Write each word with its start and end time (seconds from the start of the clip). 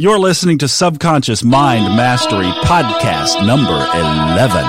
You're 0.00 0.20
listening 0.20 0.58
to 0.58 0.68
Subconscious 0.68 1.42
Mind 1.42 1.96
Mastery 1.96 2.46
Podcast 2.62 3.44
number 3.44 3.72
11. 3.72 4.62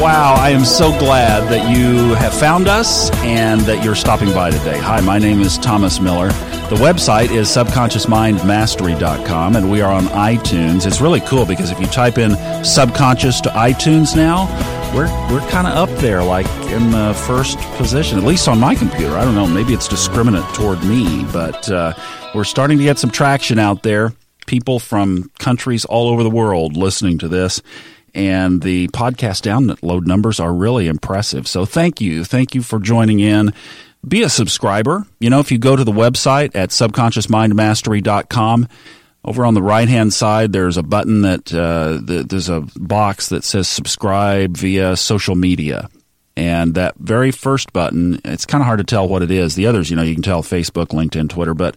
Wow, 0.00 0.36
I 0.38 0.50
am 0.50 0.64
so 0.64 0.96
glad 1.00 1.50
that 1.50 1.76
you 1.76 2.14
have 2.14 2.32
found 2.32 2.68
us 2.68 3.10
and 3.24 3.62
that 3.62 3.84
you're 3.84 3.96
stopping 3.96 4.32
by 4.32 4.52
today. 4.52 4.78
Hi, 4.78 5.00
my 5.00 5.18
name 5.18 5.40
is 5.40 5.58
Thomas 5.58 6.00
Miller. 6.00 6.28
The 6.68 6.76
website 6.76 7.32
is 7.32 7.48
subconsciousmindmastery.com 7.48 9.56
and 9.56 9.68
we 9.68 9.80
are 9.80 9.92
on 9.92 10.04
iTunes. 10.04 10.86
It's 10.86 11.00
really 11.00 11.22
cool 11.22 11.44
because 11.44 11.72
if 11.72 11.80
you 11.80 11.86
type 11.86 12.18
in 12.18 12.36
subconscious 12.64 13.40
to 13.40 13.48
iTunes 13.48 14.14
now, 14.14 14.46
we're 14.94 15.06
we're 15.30 15.46
kind 15.50 15.66
of 15.66 15.74
up 15.74 15.90
there, 16.00 16.22
like 16.22 16.46
in 16.70 16.90
the 16.90 17.14
first 17.26 17.58
position, 17.76 18.18
at 18.18 18.24
least 18.24 18.48
on 18.48 18.58
my 18.58 18.74
computer. 18.74 19.14
I 19.16 19.24
don't 19.24 19.34
know, 19.34 19.46
maybe 19.46 19.72
it's 19.72 19.88
discriminant 19.88 20.52
toward 20.54 20.82
me, 20.84 21.24
but 21.32 21.70
uh, 21.70 21.92
we're 22.34 22.44
starting 22.44 22.78
to 22.78 22.84
get 22.84 22.98
some 22.98 23.10
traction 23.10 23.58
out 23.58 23.82
there. 23.82 24.12
People 24.46 24.78
from 24.78 25.30
countries 25.38 25.84
all 25.84 26.08
over 26.08 26.22
the 26.22 26.30
world 26.30 26.76
listening 26.76 27.18
to 27.18 27.28
this, 27.28 27.62
and 28.14 28.62
the 28.62 28.88
podcast 28.88 29.42
download 29.42 30.06
numbers 30.06 30.40
are 30.40 30.52
really 30.52 30.88
impressive. 30.88 31.46
So 31.46 31.64
thank 31.64 32.00
you, 32.00 32.24
thank 32.24 32.54
you 32.54 32.62
for 32.62 32.80
joining 32.80 33.20
in. 33.20 33.52
Be 34.06 34.22
a 34.22 34.28
subscriber. 34.28 35.06
You 35.20 35.30
know, 35.30 35.40
if 35.40 35.52
you 35.52 35.58
go 35.58 35.76
to 35.76 35.84
the 35.84 35.92
website 35.92 36.56
at 36.56 36.70
subconsciousmindmastery.com 36.70 38.68
over 39.24 39.44
on 39.44 39.54
the 39.54 39.62
right 39.62 39.88
hand 39.88 40.12
side, 40.14 40.52
there's 40.52 40.76
a 40.76 40.82
button 40.82 41.22
that 41.22 41.52
uh, 41.52 41.98
the, 42.02 42.24
there's 42.28 42.48
a 42.48 42.62
box 42.76 43.28
that 43.28 43.44
says 43.44 43.68
subscribe 43.68 44.56
via 44.56 44.96
social 44.96 45.34
media. 45.34 45.88
And 46.36 46.74
that 46.74 46.94
very 46.96 47.32
first 47.32 47.72
button, 47.72 48.20
it's 48.24 48.46
kind 48.46 48.62
of 48.62 48.66
hard 48.66 48.78
to 48.78 48.84
tell 48.84 49.06
what 49.06 49.22
it 49.22 49.30
is. 49.30 49.56
The 49.56 49.66
others, 49.66 49.90
you 49.90 49.96
know, 49.96 50.02
you 50.02 50.14
can 50.14 50.22
tell 50.22 50.42
Facebook, 50.42 50.86
LinkedIn, 50.86 51.28
Twitter, 51.28 51.52
but 51.52 51.76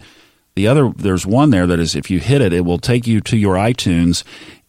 the 0.55 0.67
other, 0.67 0.91
there's 0.95 1.25
one 1.25 1.49
there 1.49 1.67
that 1.67 1.79
is 1.79 1.95
if 1.95 2.09
you 2.09 2.19
hit 2.19 2.39
it, 2.39 2.53
it 2.53 2.61
will 2.61 2.77
take 2.77 3.07
you 3.07 3.19
to 3.22 3.35
your 3.35 3.55
iTunes 3.55 4.23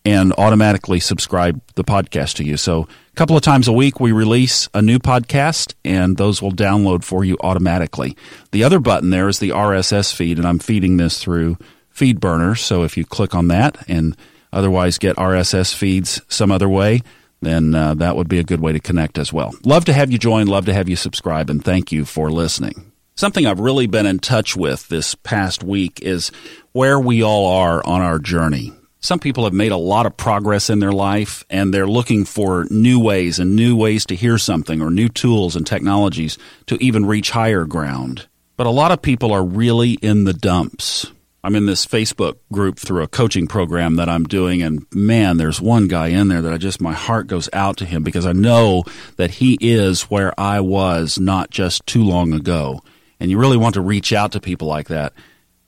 and 0.05 0.33
automatically 0.36 1.00
subscribe 1.00 1.61
the 1.77 1.84
podcast 1.84 2.34
to 2.36 2.44
you. 2.44 2.56
So 2.56 2.83
a 2.83 3.14
couple 3.14 3.36
of 3.36 3.42
times 3.42 3.69
a 3.69 3.72
week 3.72 4.00
we 4.00 4.12
release 4.12 4.69
a 4.75 4.83
new 4.83 4.98
podcast 4.98 5.75
and 5.84 6.16
those 6.16 6.42
will 6.42 6.53
download 6.53 7.05
for 7.05 7.25
you 7.25 7.36
automatically. 7.41 8.16
The 8.50 8.64
other 8.64 8.81
button 8.81 9.11
there 9.11 9.28
is 9.28 9.38
the 9.38 9.50
RSS 9.50 10.14
feed 10.14 10.38
and 10.38 10.47
I'm 10.47 10.59
feeding 10.59 10.97
this 10.97 11.22
through 11.22 11.56
FeedBurner. 11.95 12.59
So 12.59 12.83
if 12.83 12.97
you 12.97 13.05
click 13.05 13.34
on 13.34 13.48
that 13.48 13.89
and 13.89 14.17
otherwise 14.53 14.98
get 14.98 15.17
RSS 15.17 15.75
feeds 15.75 16.20
some 16.28 16.50
other 16.50 16.69
way, 16.69 17.03
then 17.41 17.75
uh, 17.75 17.95
that 17.95 18.17
would 18.17 18.28
be 18.28 18.39
a 18.39 18.45
good 18.45 18.61
way 18.61 18.73
to 18.73 18.81
connect 18.81 19.19
as 19.19 19.33
well. 19.33 19.53
Love 19.64 19.84
to 19.87 19.92
have 19.92 20.11
you 20.11 20.19
join, 20.19 20.47
love 20.47 20.67
to 20.67 20.75
have 20.75 20.89
you 20.89 20.97
subscribe, 20.97 21.50
and 21.50 21.65
thank 21.65 21.92
you 21.92 22.05
for 22.05 22.31
listening. 22.31 22.92
Something 23.17 23.47
I've 23.47 23.61
really 23.61 23.87
been 23.87 24.06
in 24.06 24.19
touch 24.19 24.56
with 24.56 24.89
this 24.89 25.15
past 25.15 25.62
week 25.62 26.00
is 26.03 26.33
where 26.72 26.98
we 26.98 27.22
all 27.22 27.47
are 27.47 27.84
on 27.87 28.00
our 28.00 28.19
journey. 28.19 28.72
Some 28.98 29.20
people 29.20 29.45
have 29.45 29.53
made 29.53 29.70
a 29.70 29.77
lot 29.77 30.06
of 30.06 30.17
progress 30.17 30.70
in 30.70 30.78
their 30.78 30.91
life 30.91 31.45
and 31.50 31.72
they're 31.72 31.87
looking 31.87 32.25
for 32.25 32.67
new 32.70 32.98
ways 32.98 33.39
and 33.39 33.55
new 33.55 33.77
ways 33.77 34.06
to 34.06 34.17
hear 34.17 34.39
something 34.39 34.81
or 34.81 34.91
new 34.91 35.09
tools 35.09 35.55
and 35.55 35.67
technologies 35.67 36.39
to 36.67 36.83
even 36.83 37.05
reach 37.05 37.31
higher 37.31 37.67
ground. 37.67 38.27
But 38.56 38.67
a 38.67 38.70
lot 38.70 38.92
of 38.92 39.03
people 39.03 39.31
are 39.31 39.45
really 39.45 39.92
in 39.92 40.25
the 40.25 40.33
dumps. 40.33 41.12
I'm 41.45 41.56
in 41.56 41.67
this 41.67 41.84
Facebook 41.84 42.39
group 42.50 42.78
through 42.78 43.03
a 43.03 43.06
coaching 43.06 43.47
program 43.47 43.97
that 43.97 44.09
I'm 44.09 44.25
doing, 44.25 44.62
and 44.62 44.87
man, 44.95 45.37
there's 45.37 45.61
one 45.61 45.89
guy 45.89 46.06
in 46.06 46.28
there 46.28 46.41
that 46.41 46.55
I 46.55 46.56
just, 46.56 46.81
my 46.81 46.95
heart 46.95 47.27
goes 47.27 47.50
out 47.53 47.77
to 47.77 47.84
him 47.84 48.03
because 48.03 48.25
I 48.25 48.33
know 48.33 48.84
that 49.17 49.31
he 49.33 49.59
is 49.61 50.05
where 50.05 50.33
I 50.41 50.61
was 50.61 51.20
not 51.20 51.50
just 51.50 51.87
too 51.87 52.03
long 52.03 52.33
ago. 52.33 52.81
And 53.20 53.31
you 53.31 53.37
really 53.37 53.59
want 53.59 53.75
to 53.75 53.83
reach 53.83 54.11
out 54.11 54.33
to 54.33 54.41
people 54.41 54.69
like 54.69 54.89
that. 54.89 55.12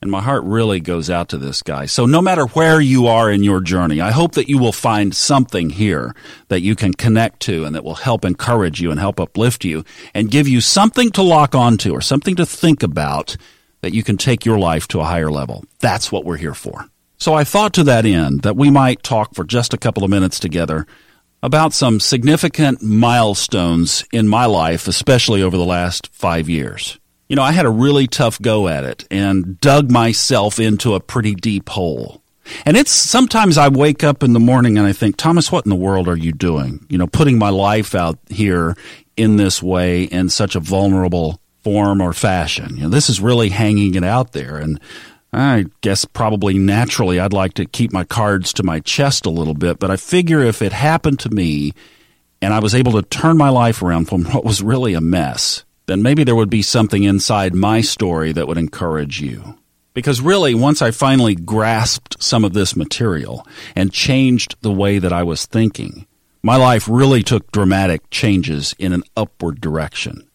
And 0.01 0.11
my 0.11 0.23
heart 0.23 0.45
really 0.45 0.81
goes 0.81 1.11
out 1.11 1.29
to 1.31 1.37
this 1.37 1.61
guy. 1.61 1.85
So 1.85 2.07
no 2.07 2.23
matter 2.23 2.47
where 2.47 2.81
you 2.81 3.07
are 3.09 3.31
in 3.31 3.43
your 3.43 3.61
journey, 3.61 4.01
I 4.01 4.13
hope 4.13 4.33
that 4.33 4.49
you 4.49 4.57
will 4.57 4.73
find 4.73 5.15
something 5.15 5.69
here 5.69 6.15
that 6.49 6.63
you 6.63 6.75
can 6.75 6.95
connect 6.95 7.41
to 7.41 7.67
and 7.67 7.75
that 7.75 7.85
will 7.85 7.97
help 7.97 8.25
encourage 8.25 8.81
you 8.81 8.91
and 8.91 8.99
help 8.99 9.21
uplift 9.21 9.63
you 9.63 9.85
and 10.15 10.31
give 10.31 10.49
you 10.49 10.63
something 10.63 11.11
to 11.11 11.23
lock 11.23 11.55
onto 11.55 11.93
or 11.93 12.01
something 12.01 12.35
to 12.37 12.47
think 12.47 12.83
about 12.83 13.37
that 13.81 13.95
you 13.95 14.03
can 14.03 14.17
take 14.17 14.45
your 14.45 14.59
life 14.59 14.89
to 14.89 15.01
a 15.01 15.05
higher 15.05 15.31
level. 15.31 15.65
That's 15.81 16.11
what 16.11 16.25
we're 16.25 16.37
here 16.37 16.55
for. 16.55 16.87
So 17.19 17.35
I 17.35 17.45
thought 17.45 17.73
to 17.75 17.85
that 17.85 18.05
end 18.05 18.43
that 18.43 18.57
we 18.57 18.71
might 18.71 19.03
talk 19.03 19.35
for 19.35 19.45
just 19.45 19.73
a 19.73 19.79
couple 19.79 20.05
of 20.05 20.11
minutes 20.11 20.39
together 20.39 20.87
about 21.43 21.73
some 21.73 22.01
significant 22.01 22.83
milestones 22.83 24.05
in 24.13 24.29
my 24.29 24.47
life, 24.47 24.89
especially 24.89 25.43
over 25.43 25.57
the 25.57 25.65
last 25.65 26.09
five 26.13 26.49
years. 26.49 26.99
You 27.29 27.37
know, 27.37 27.43
I 27.43 27.53
had 27.53 27.67
a 27.67 27.71
really 27.71 28.07
tough 28.07 28.41
go 28.41 28.69
at 28.69 28.85
it 28.85 29.07
and 29.11 29.59
dug 29.61 29.91
myself 29.91 30.61
into 30.61 30.95
a 30.95 31.01
pretty 31.01 31.35
deep 31.35 31.69
hole. 31.69 32.23
And 32.65 32.77
it's 32.77 32.93
sometimes 32.93 33.59
I 33.59 33.69
wake 33.69 34.05
up 34.05 34.23
in 34.23 34.33
the 34.33 34.41
morning 34.41 34.79
and 34.79 34.87
I 34.87 34.93
think, 34.93 35.17
Thomas, 35.17 35.51
what 35.51 35.67
in 35.67 35.71
the 35.71 35.77
world 35.77 36.09
are 36.09 36.17
you 36.17 36.33
doing? 36.33 36.87
You 36.89 36.99
know, 36.99 37.07
putting 37.07 37.39
my 37.39 37.51
life 37.51 37.95
out 37.95 38.19
here 38.29 38.77
in 39.17 39.37
this 39.37 39.63
way 39.63 40.05
in 40.05 40.29
such 40.29 40.55
a 40.55 40.61
vulnerable 40.61 41.41
form 41.67 42.01
or 42.01 42.13
fashion. 42.13 42.77
You 42.77 42.85
know, 42.85 42.89
this 42.91 43.11
is 43.11 43.21
really 43.21 43.49
hanging 43.49 43.97
it 43.97 44.05
out 44.05 44.31
there. 44.31 44.57
And 44.57 44.79
I 45.33 45.65
guess 45.81 46.05
probably 46.05 46.59
naturally 46.59 47.19
I'd 47.19 47.33
like 47.33 47.55
to 47.55 47.67
keep 47.67 47.93
my 47.93 48.05
cards 48.05 48.53
to 48.53 48.63
my 48.63 48.79
chest 48.79 49.27
a 49.27 49.31
little 49.31 49.53
bit, 49.53 49.81
but 49.81 49.91
I 49.91 49.97
figure 49.97 50.41
if 50.43 50.63
it 50.63 50.73
happened 50.73 51.19
to 51.21 51.29
me 51.29 51.73
and 52.41 52.55
I 52.55 52.61
was 52.61 52.73
able 52.73 52.93
to 52.93 53.03
turn 53.03 53.37
my 53.37 53.49
life 53.49 53.83
around 53.83 54.05
from 54.05 54.25
what 54.33 54.45
was 54.45 54.63
really 54.63 54.95
a 54.95 55.01
mess, 55.01 55.65
then 55.87 56.05
maybe 56.05 56.23
there 56.23 56.37
would 56.37 56.51
be 56.51 56.63
something 56.63 57.03
inside 57.03 57.53
my 57.53 57.81
story 57.81 58.31
that 58.31 58.47
would 58.47 58.59
encourage 58.59 59.21
you. 59.21 59.59
Because 59.93 60.21
really, 60.21 60.55
once 60.55 60.83
I 60.83 60.93
finally 60.93 61.35
grasped 61.35 62.23
some 62.23 62.45
of 62.45 62.53
this 62.53 62.77
material 62.77 63.45
and 63.75 63.93
changed 63.93 64.55
the 64.61 64.71
way 64.71 65.01
that 65.01 65.13
I 65.13 65.25
was 65.25 65.47
thinking, 65.47 66.07
my 66.45 66.55
life 66.55 66.89
really 66.89 67.25
took 67.25 67.51
dramatic 67.51 68.09
changes 68.11 68.73
in 68.79 68.93
an 68.93 69.03
upward 69.17 69.61
direction. 69.61 70.29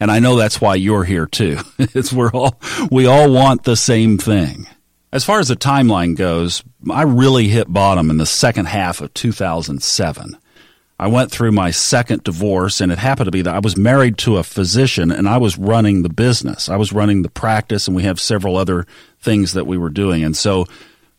And 0.00 0.10
I 0.10 0.18
know 0.20 0.36
that's 0.36 0.60
why 0.60 0.76
you're 0.76 1.04
here 1.04 1.26
too. 1.26 1.58
it's 1.78 2.12
we're 2.12 2.30
all, 2.30 2.60
we 2.90 3.06
all 3.06 3.30
want 3.30 3.64
the 3.64 3.76
same 3.76 4.18
thing. 4.18 4.66
As 5.12 5.24
far 5.24 5.40
as 5.40 5.48
the 5.48 5.56
timeline 5.56 6.16
goes, 6.16 6.62
I 6.90 7.02
really 7.02 7.48
hit 7.48 7.72
bottom 7.72 8.10
in 8.10 8.18
the 8.18 8.26
second 8.26 8.66
half 8.66 9.00
of 9.00 9.14
2007. 9.14 10.38
I 11.00 11.06
went 11.06 11.30
through 11.30 11.52
my 11.52 11.70
second 11.70 12.24
divorce 12.24 12.80
and 12.80 12.90
it 12.90 12.98
happened 12.98 13.26
to 13.26 13.32
be 13.32 13.42
that 13.42 13.54
I 13.54 13.60
was 13.60 13.76
married 13.76 14.18
to 14.18 14.36
a 14.36 14.42
physician 14.42 15.10
and 15.12 15.28
I 15.28 15.38
was 15.38 15.56
running 15.56 16.02
the 16.02 16.08
business. 16.08 16.68
I 16.68 16.76
was 16.76 16.92
running 16.92 17.22
the 17.22 17.30
practice 17.30 17.86
and 17.86 17.96
we 17.96 18.02
have 18.02 18.20
several 18.20 18.56
other 18.56 18.84
things 19.20 19.52
that 19.52 19.66
we 19.66 19.78
were 19.78 19.90
doing. 19.90 20.24
And 20.24 20.36
so 20.36 20.66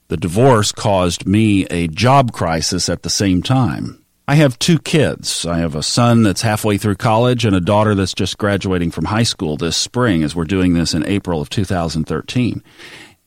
the 0.10 0.18
divorce 0.18 0.72
caused 0.72 1.26
me 1.26 1.66
a 1.68 1.88
job 1.88 2.34
crisis 2.34 2.90
at 2.90 3.04
the 3.04 3.10
same 3.10 3.42
time. 3.42 3.99
I 4.30 4.36
have 4.36 4.60
two 4.60 4.78
kids. 4.78 5.44
I 5.48 5.58
have 5.58 5.74
a 5.74 5.82
son 5.82 6.22
that's 6.22 6.44
halfway 6.44 6.78
through 6.78 6.98
college 6.98 7.46
and 7.46 7.56
a 7.56 7.60
daughter 7.60 7.96
that's 7.96 8.14
just 8.14 8.38
graduating 8.38 8.92
from 8.92 9.06
high 9.06 9.24
school 9.24 9.58
this 9.58 9.76
spring 9.76 10.22
as 10.22 10.36
we're 10.36 10.44
doing 10.44 10.76
this 10.76 10.94
in 10.94 11.04
April 11.04 11.42
of 11.42 11.50
2013. 11.50 12.64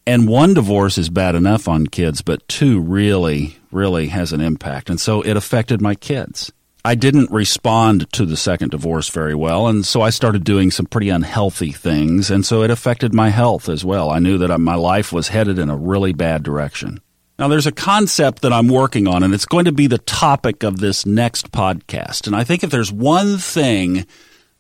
And 0.07 0.29
one 0.29 0.55
divorce 0.55 0.99
is 0.99 1.11
bad 1.11 1.35
enough 1.35 1.67
on 1.67 1.89
kids, 1.89 2.23
but 2.23 2.47
two 2.47 2.79
really, 2.79 3.57
really 3.73 4.07
has 4.07 4.33
an 4.33 4.41
impact. 4.41 4.89
And 4.89 5.01
so 5.01 5.23
it 5.23 5.37
affected 5.37 5.81
my 5.81 5.97
kids. 5.97 6.53
I 6.85 6.95
didn't 6.95 7.33
respond 7.33 8.09
to 8.13 8.25
the 8.25 8.37
second 8.37 8.71
divorce 8.71 9.09
very 9.09 9.35
well, 9.35 9.67
and 9.67 9.85
so 9.85 10.03
I 10.03 10.11
started 10.11 10.45
doing 10.45 10.71
some 10.71 10.87
pretty 10.87 11.09
unhealthy 11.09 11.73
things, 11.73 12.31
and 12.31 12.47
so 12.47 12.63
it 12.63 12.71
affected 12.71 13.13
my 13.13 13.31
health 13.31 13.69
as 13.69 13.85
well. 13.85 14.09
I 14.09 14.21
knew 14.21 14.39
that 14.39 14.57
my 14.59 14.77
life 14.77 15.13
was 15.13 15.27
headed 15.27 15.59
in 15.59 15.69
a 15.69 15.77
really 15.77 16.13
bad 16.13 16.45
direction. 16.45 17.01
Now, 17.39 17.49
there's 17.49 17.67
a 17.67 17.73
concept 17.73 18.43
that 18.43 18.53
I'm 18.53 18.69
working 18.69 19.09
on, 19.09 19.23
and 19.23 19.35
it's 19.35 19.47
going 19.47 19.65
to 19.65 19.73
be 19.73 19.87
the 19.87 19.99
topic 19.99 20.63
of 20.63 20.79
this 20.79 21.07
next 21.07 21.51
podcast. 21.51 22.27
And 22.27 22.37
I 22.37 22.45
think 22.45 22.63
if 22.63 22.71
there's 22.71 22.93
one 22.93 23.39
thing 23.39 24.07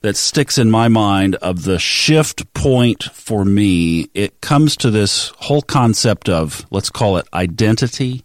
that 0.00 0.16
sticks 0.16 0.58
in 0.58 0.70
my 0.70 0.88
mind 0.88 1.36
of 1.36 1.62
the 1.62 1.78
shift 1.78 2.52
point 2.54 3.04
for 3.04 3.44
me, 3.44 4.10
it 4.14 4.40
comes 4.40 4.76
to 4.78 4.90
this 4.90 5.28
whole 5.38 5.62
concept 5.62 6.28
of, 6.28 6.66
let's 6.70 6.90
call 6.90 7.18
it 7.18 7.28
identity, 7.32 8.24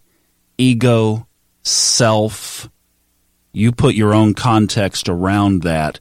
ego, 0.57 1.27
self. 1.61 2.69
You 3.53 3.71
put 3.71 3.95
your 3.95 4.13
own 4.13 4.33
context 4.33 5.07
around 5.07 5.63
that 5.63 5.99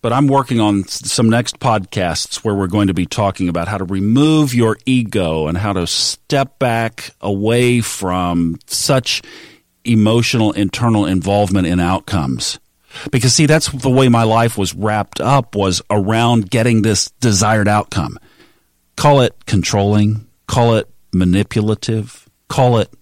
but 0.00 0.12
I'm 0.12 0.28
working 0.28 0.60
on 0.60 0.84
some 0.84 1.28
next 1.28 1.58
podcasts 1.58 2.44
where 2.44 2.54
we're 2.54 2.68
going 2.68 2.86
to 2.88 2.94
be 2.94 3.06
talking 3.06 3.48
about 3.48 3.68
how 3.68 3.78
to 3.78 3.84
remove 3.84 4.54
your 4.54 4.78
ego 4.86 5.48
and 5.48 5.58
how 5.58 5.72
to 5.72 5.86
step 5.86 6.58
back 6.58 7.10
away 7.20 7.80
from 7.80 8.58
such 8.66 9.22
emotional 9.84 10.52
internal 10.52 11.06
involvement 11.06 11.66
in 11.66 11.80
outcomes. 11.80 12.60
Because 13.10 13.34
see, 13.34 13.46
that's 13.46 13.70
the 13.70 13.90
way 13.90 14.08
my 14.08 14.22
life 14.22 14.56
was 14.56 14.74
wrapped 14.74 15.20
up 15.20 15.54
was 15.54 15.82
around 15.90 16.50
getting 16.50 16.82
this 16.82 17.10
desired 17.20 17.68
outcome. 17.68 18.18
Call 18.96 19.20
it 19.20 19.46
controlling, 19.46 20.26
call 20.46 20.76
it 20.76 20.88
manipulative, 21.12 22.28
call 22.48 22.78
it 22.78 22.92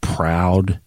proud, 0.00 0.80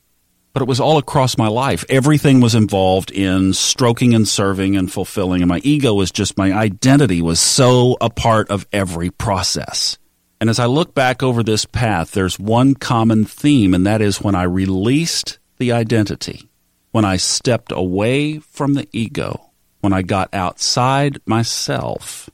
but 0.58 0.64
it 0.64 0.68
was 0.68 0.80
all 0.80 0.98
across 0.98 1.38
my 1.38 1.50
life. 1.50 1.86
Everything 1.88 2.42
was 2.42 2.56
involved 2.56 3.12
in 3.12 3.54
stroking 3.54 4.16
and 4.16 4.28
serving 4.28 4.76
and 4.76 4.92
fulfilling. 4.92 5.44
And 5.44 5.50
my 5.50 5.60
ego 5.64 5.94
was 5.94 6.10
just 6.10 6.36
my 6.36 6.52
identity 6.52 7.22
was 7.22 7.40
so 7.40 7.96
a 8.02 8.10
part 8.10 8.50
of 8.50 8.66
every 8.74 9.12
process. 9.12 10.00
And 10.42 10.50
as 10.50 10.58
I 10.58 10.66
look 10.66 10.96
back 10.96 11.22
over 11.22 11.44
this 11.44 11.66
path, 11.66 12.10
there's 12.10 12.40
one 12.40 12.74
common 12.74 13.24
theme, 13.24 13.76
and 13.76 13.86
that 13.86 14.02
is 14.02 14.20
when 14.20 14.34
I 14.34 14.44
released 14.44 15.38
the 15.58 15.74
identity, 15.74 16.50
when 16.90 17.06
I 17.06 17.18
stepped 17.18 17.72
away 17.72 18.40
from 18.40 18.74
the 18.74 18.88
ego, 18.92 19.52
when 19.82 19.94
I 19.94 20.02
got 20.02 20.34
outside 20.34 21.20
myself, 21.28 22.32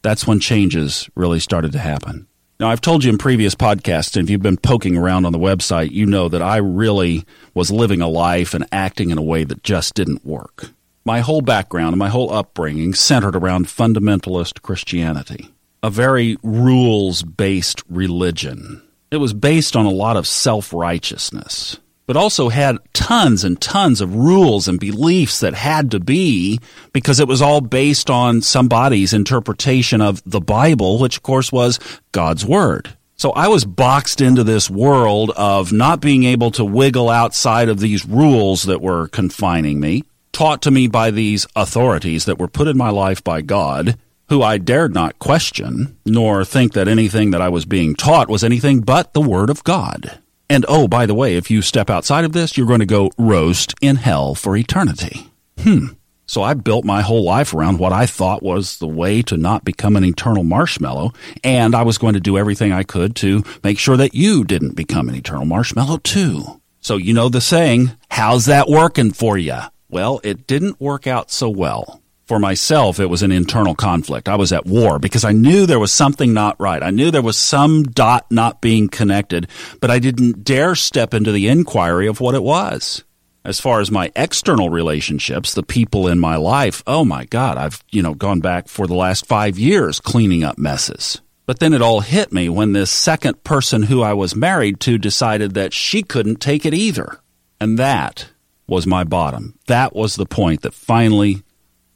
that's 0.00 0.28
when 0.28 0.38
changes 0.38 1.10
really 1.16 1.40
started 1.40 1.72
to 1.72 1.80
happen. 1.80 2.28
Now, 2.60 2.70
I've 2.70 2.80
told 2.80 3.02
you 3.02 3.10
in 3.10 3.18
previous 3.18 3.56
podcasts, 3.56 4.16
and 4.16 4.24
if 4.24 4.30
you've 4.30 4.40
been 4.40 4.56
poking 4.56 4.96
around 4.96 5.26
on 5.26 5.32
the 5.32 5.38
website, 5.38 5.90
you 5.90 6.06
know 6.06 6.28
that 6.28 6.40
I 6.42 6.58
really 6.58 7.24
was 7.52 7.72
living 7.72 8.00
a 8.00 8.08
life 8.08 8.54
and 8.54 8.64
acting 8.70 9.10
in 9.10 9.18
a 9.18 9.22
way 9.22 9.42
that 9.42 9.64
just 9.64 9.94
didn't 9.94 10.24
work. 10.24 10.70
My 11.04 11.20
whole 11.20 11.40
background 11.40 11.88
and 11.88 11.98
my 11.98 12.08
whole 12.08 12.32
upbringing 12.32 12.94
centered 12.94 13.34
around 13.34 13.66
fundamentalist 13.66 14.62
Christianity, 14.62 15.52
a 15.82 15.90
very 15.90 16.36
rules 16.42 17.24
based 17.24 17.82
religion. 17.88 18.82
It 19.10 19.16
was 19.16 19.34
based 19.34 19.74
on 19.74 19.84
a 19.84 19.90
lot 19.90 20.16
of 20.16 20.26
self 20.26 20.72
righteousness 20.72 21.80
but 22.06 22.16
also 22.16 22.48
had 22.48 22.78
tons 22.92 23.44
and 23.44 23.60
tons 23.60 24.00
of 24.00 24.14
rules 24.14 24.68
and 24.68 24.78
beliefs 24.78 25.40
that 25.40 25.54
had 25.54 25.90
to 25.90 26.00
be 26.00 26.60
because 26.92 27.20
it 27.20 27.28
was 27.28 27.42
all 27.42 27.60
based 27.60 28.10
on 28.10 28.42
somebody's 28.42 29.12
interpretation 29.12 30.00
of 30.00 30.22
the 30.24 30.40
Bible, 30.40 30.98
which 30.98 31.16
of 31.16 31.22
course 31.22 31.50
was 31.50 31.78
God's 32.12 32.44
Word. 32.44 32.94
So 33.16 33.30
I 33.30 33.48
was 33.48 33.64
boxed 33.64 34.20
into 34.20 34.44
this 34.44 34.68
world 34.68 35.30
of 35.36 35.72
not 35.72 36.00
being 36.00 36.24
able 36.24 36.50
to 36.52 36.64
wiggle 36.64 37.08
outside 37.08 37.68
of 37.68 37.80
these 37.80 38.04
rules 38.04 38.64
that 38.64 38.82
were 38.82 39.08
confining 39.08 39.80
me, 39.80 40.04
taught 40.32 40.62
to 40.62 40.70
me 40.70 40.88
by 40.88 41.10
these 41.10 41.46
authorities 41.54 42.24
that 42.24 42.38
were 42.38 42.48
put 42.48 42.68
in 42.68 42.76
my 42.76 42.90
life 42.90 43.22
by 43.22 43.40
God, 43.40 43.96
who 44.28 44.42
I 44.42 44.58
dared 44.58 44.92
not 44.92 45.18
question, 45.18 45.96
nor 46.04 46.44
think 46.44 46.72
that 46.72 46.88
anything 46.88 47.30
that 47.30 47.42
I 47.42 47.48
was 47.48 47.64
being 47.64 47.94
taught 47.94 48.28
was 48.28 48.42
anything 48.42 48.80
but 48.80 49.12
the 49.12 49.20
Word 49.20 49.48
of 49.48 49.62
God. 49.62 50.18
And 50.54 50.64
oh, 50.68 50.86
by 50.86 51.04
the 51.06 51.16
way, 51.16 51.34
if 51.34 51.50
you 51.50 51.62
step 51.62 51.90
outside 51.90 52.24
of 52.24 52.32
this, 52.32 52.56
you're 52.56 52.68
going 52.68 52.78
to 52.78 52.86
go 52.86 53.10
roast 53.18 53.74
in 53.80 53.96
hell 53.96 54.36
for 54.36 54.56
eternity. 54.56 55.28
Hmm. 55.58 55.86
So 56.26 56.44
I 56.44 56.54
built 56.54 56.84
my 56.84 57.02
whole 57.02 57.24
life 57.24 57.52
around 57.52 57.80
what 57.80 57.92
I 57.92 58.06
thought 58.06 58.40
was 58.40 58.78
the 58.78 58.86
way 58.86 59.20
to 59.22 59.36
not 59.36 59.64
become 59.64 59.96
an 59.96 60.04
eternal 60.04 60.44
marshmallow, 60.44 61.12
and 61.42 61.74
I 61.74 61.82
was 61.82 61.98
going 61.98 62.14
to 62.14 62.20
do 62.20 62.38
everything 62.38 62.70
I 62.70 62.84
could 62.84 63.16
to 63.16 63.42
make 63.64 63.80
sure 63.80 63.96
that 63.96 64.14
you 64.14 64.44
didn't 64.44 64.76
become 64.76 65.08
an 65.08 65.16
eternal 65.16 65.44
marshmallow 65.44 65.96
too. 65.98 66.60
So 66.78 66.98
you 66.98 67.14
know 67.14 67.28
the 67.28 67.40
saying, 67.40 67.90
how's 68.08 68.46
that 68.46 68.68
working 68.68 69.10
for 69.10 69.36
you? 69.36 69.58
Well, 69.88 70.20
it 70.22 70.46
didn't 70.46 70.80
work 70.80 71.08
out 71.08 71.32
so 71.32 71.50
well 71.50 72.00
for 72.26 72.38
myself, 72.38 73.00
it 73.00 73.06
was 73.06 73.22
an 73.22 73.32
internal 73.32 73.74
conflict. 73.74 74.28
I 74.28 74.36
was 74.36 74.52
at 74.52 74.66
war 74.66 74.98
because 74.98 75.24
I 75.24 75.32
knew 75.32 75.66
there 75.66 75.78
was 75.78 75.92
something 75.92 76.32
not 76.32 76.58
right. 76.58 76.82
I 76.82 76.90
knew 76.90 77.10
there 77.10 77.22
was 77.22 77.36
some 77.36 77.82
dot 77.82 78.26
not 78.30 78.60
being 78.60 78.88
connected, 78.88 79.48
but 79.80 79.90
I 79.90 79.98
didn't 79.98 80.44
dare 80.44 80.74
step 80.74 81.12
into 81.12 81.32
the 81.32 81.48
inquiry 81.48 82.06
of 82.06 82.20
what 82.20 82.34
it 82.34 82.42
was. 82.42 83.04
As 83.44 83.60
far 83.60 83.80
as 83.80 83.90
my 83.90 84.10
external 84.16 84.70
relationships, 84.70 85.52
the 85.52 85.62
people 85.62 86.08
in 86.08 86.18
my 86.18 86.36
life, 86.36 86.82
oh 86.86 87.04
my 87.04 87.26
God, 87.26 87.58
I've, 87.58 87.84
you 87.90 88.02
know, 88.02 88.14
gone 88.14 88.40
back 88.40 88.68
for 88.68 88.86
the 88.86 88.94
last 88.94 89.26
five 89.26 89.58
years 89.58 90.00
cleaning 90.00 90.44
up 90.44 90.56
messes. 90.56 91.20
But 91.44 91.58
then 91.58 91.74
it 91.74 91.82
all 91.82 92.00
hit 92.00 92.32
me 92.32 92.48
when 92.48 92.72
this 92.72 92.90
second 92.90 93.44
person 93.44 93.82
who 93.82 94.00
I 94.00 94.14
was 94.14 94.34
married 94.34 94.80
to 94.80 94.96
decided 94.96 95.52
that 95.54 95.74
she 95.74 96.02
couldn't 96.02 96.40
take 96.40 96.64
it 96.64 96.72
either. 96.72 97.18
And 97.60 97.78
that 97.78 98.28
was 98.66 98.86
my 98.86 99.04
bottom. 99.04 99.58
That 99.66 99.94
was 99.94 100.16
the 100.16 100.24
point 100.24 100.62
that 100.62 100.72
finally 100.72 101.42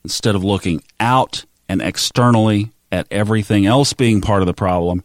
instead 0.05 0.35
of 0.35 0.45
looking 0.45 0.83
out 1.01 1.45
and 1.69 1.83
externally 1.83 2.71
at 2.91 3.07
everything 3.11 3.67
else 3.67 3.93
being 3.93 4.21
part 4.21 4.43
of 4.43 4.47
the 4.47 4.55
problem, 4.55 5.03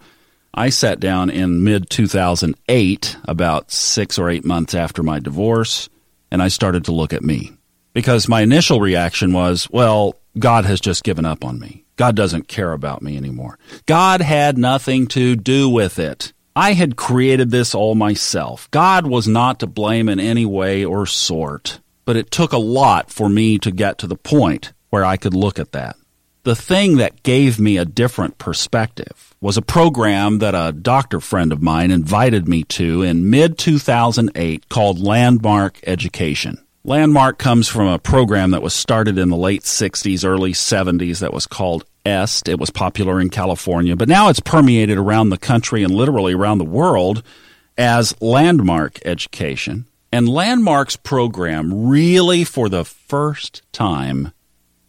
I 0.53 0.69
sat 0.69 0.99
down 0.99 1.29
in 1.29 1.63
mid 1.63 1.89
2008, 1.89 3.17
about 3.25 3.71
six 3.71 4.19
or 4.19 4.29
eight 4.29 4.45
months 4.45 4.75
after 4.75 5.01
my 5.01 5.19
divorce, 5.19 5.89
and 6.29 6.41
I 6.43 6.47
started 6.47 6.85
to 6.85 6.91
look 6.91 7.11
at 7.11 7.23
me. 7.23 7.53
Because 7.93 8.27
my 8.27 8.41
initial 8.41 8.79
reaction 8.79 9.33
was, 9.33 9.67
well, 9.69 10.15
God 10.37 10.65
has 10.65 10.79
just 10.79 11.03
given 11.03 11.25
up 11.25 11.43
on 11.43 11.59
me. 11.59 11.85
God 11.95 12.15
doesn't 12.15 12.47
care 12.47 12.71
about 12.71 13.01
me 13.01 13.17
anymore. 13.17 13.59
God 13.85 14.21
had 14.21 14.57
nothing 14.57 15.07
to 15.07 15.35
do 15.35 15.69
with 15.69 15.99
it. 15.99 16.33
I 16.55 16.73
had 16.73 16.95
created 16.95 17.49
this 17.49 17.73
all 17.73 17.95
myself. 17.95 18.69
God 18.71 19.07
was 19.07 19.27
not 19.27 19.59
to 19.59 19.67
blame 19.67 20.07
in 20.09 20.19
any 20.19 20.45
way 20.45 20.85
or 20.85 21.05
sort. 21.05 21.79
But 22.05 22.17
it 22.17 22.31
took 22.31 22.51
a 22.51 22.57
lot 22.57 23.09
for 23.11 23.29
me 23.29 23.57
to 23.59 23.71
get 23.71 23.97
to 23.99 24.07
the 24.07 24.17
point 24.17 24.73
where 24.93 25.03
I 25.03 25.17
could 25.17 25.33
look 25.33 25.57
at 25.57 25.71
that. 25.71 25.95
The 26.43 26.55
thing 26.55 26.97
that 26.97 27.23
gave 27.23 27.59
me 27.59 27.77
a 27.79 27.83
different 27.83 28.37
perspective 28.37 29.33
was 29.41 29.57
a 29.57 29.63
program 29.63 30.37
that 30.37 30.53
a 30.53 30.71
doctor 30.71 31.19
friend 31.19 31.51
of 31.51 31.63
mine 31.63 31.89
invited 31.89 32.47
me 32.47 32.63
to 32.65 33.01
in 33.01 33.27
mid 33.27 33.57
2008 33.57 34.69
called 34.69 34.99
Landmark 34.99 35.79
Education. 35.87 36.63
Landmark 36.83 37.39
comes 37.39 37.67
from 37.67 37.87
a 37.87 37.97
program 37.97 38.51
that 38.51 38.61
was 38.61 38.75
started 38.75 39.17
in 39.17 39.29
the 39.29 39.35
late 39.35 39.63
60s, 39.63 40.23
early 40.23 40.51
70s 40.51 41.21
that 41.21 41.33
was 41.33 41.47
called 41.47 41.85
EST. 42.05 42.47
It 42.47 42.59
was 42.59 42.69
popular 42.69 43.19
in 43.19 43.31
California, 43.31 43.95
but 43.95 44.07
now 44.07 44.29
it's 44.29 44.41
permeated 44.41 44.99
around 44.99 45.29
the 45.29 45.39
country 45.39 45.81
and 45.81 45.91
literally 45.91 46.35
around 46.35 46.59
the 46.59 46.65
world 46.65 47.23
as 47.79 48.13
Landmark 48.21 48.99
Education. 49.05 49.87
And 50.11 50.29
Landmark's 50.29 50.97
program 50.97 51.87
really, 51.87 52.43
for 52.43 52.69
the 52.69 52.85
first 52.85 53.63
time, 53.71 54.31